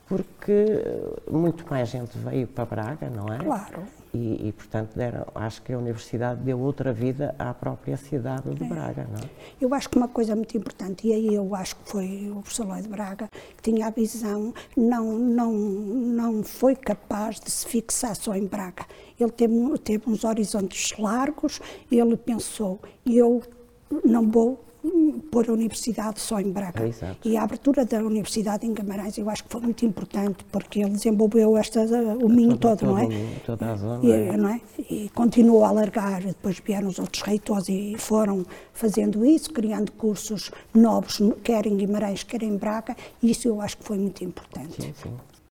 porque 0.09 0.83
muito 1.29 1.69
mais 1.69 1.89
gente 1.89 2.17
veio 2.19 2.47
para 2.47 2.65
Braga, 2.65 3.11
não 3.11 3.33
é? 3.33 3.39
Claro. 3.39 3.83
E, 4.15 4.49
e, 4.49 4.53
portanto, 4.53 4.95
deram, 4.95 5.27
acho 5.35 5.61
que 5.63 5.73
a 5.73 5.79
Universidade 5.79 6.41
deu 6.43 6.59
outra 6.61 6.93
vida 6.93 7.35
à 7.39 7.53
própria 7.53 7.97
cidade 7.97 8.55
de 8.55 8.65
é. 8.65 8.67
Braga, 8.67 9.07
não 9.11 9.19
é? 9.19 9.29
Eu 9.61 9.75
acho 9.75 9.91
que 9.91 9.97
uma 9.97 10.09
coisa 10.09 10.35
muito 10.35 10.57
importante, 10.57 11.09
e 11.09 11.13
aí 11.13 11.35
eu 11.35 11.55
acho 11.55 11.77
que 11.77 11.91
foi 11.91 12.31
o 12.31 12.41
professor 12.41 12.81
de 12.81 12.89
Braga, 12.89 13.29
que 13.57 13.71
tinha 13.71 13.89
a 13.89 13.91
visão, 13.91 14.55
não, 14.77 15.19
não, 15.19 15.53
não 15.53 16.43
foi 16.43 16.77
capaz 16.77 17.41
de 17.41 17.51
se 17.51 17.67
fixar 17.67 18.15
só 18.15 18.35
em 18.35 18.47
Braga. 18.47 18.87
Ele 19.19 19.31
teve, 19.33 19.79
teve 19.79 20.09
uns 20.09 20.25
horizontes 20.25 20.97
largos, 20.99 21.61
ele 21.91 22.17
pensou, 22.17 22.81
eu 23.05 23.43
não 24.05 24.31
vou 24.31 24.66
pôr 25.31 25.49
a 25.49 25.53
universidade 25.53 26.21
só 26.21 26.41
em 26.41 26.51
Braga. 26.51 26.87
Exato. 26.87 27.29
E 27.29 27.37
a 27.37 27.43
abertura 27.43 27.85
da 27.85 27.99
universidade 27.99 28.67
em 28.67 28.73
Guimarães 28.73 29.19
eu 29.19 29.29
acho 29.29 29.45
que 29.45 29.51
foi 29.51 29.61
muito 29.61 29.85
importante, 29.85 30.45
porque 30.51 30.81
ele 30.81 30.91
desenvolveu 30.91 31.57
esta, 31.57 31.81
o 31.83 32.29
Minho 32.29 32.57
todo, 32.57 32.79
todo, 32.79 32.91
não 32.91 32.99
é? 32.99 33.07
Toda 33.45 33.73
a 33.73 33.77
zona. 33.77 34.05
E, 34.05 34.11
é. 34.11 34.37
não 34.37 34.49
é? 34.49 34.61
e 34.91 35.09
continuou 35.15 35.65
a 35.65 35.69
alargar, 35.69 36.23
depois 36.23 36.61
vieram 36.65 36.89
os 36.89 36.99
outros 36.99 37.23
reitores 37.23 37.69
e 37.69 37.97
foram 37.99 38.45
fazendo 38.73 39.25
isso, 39.25 39.53
criando 39.53 39.93
cursos 39.93 40.51
novos, 40.75 41.21
quer 41.43 41.67
em 41.67 41.77
Guimarães, 41.77 42.23
quer 42.23 42.43
em 42.43 42.57
Braga, 42.57 42.97
e 43.23 43.31
isso 43.31 43.49
eu 43.49 43.61
acho 43.61 43.79
que 43.79 43.85
foi 43.85 43.99
muito 43.99 44.25
importante. 44.25 44.83
Sim, 44.83 44.95
sim. 45.03 45.13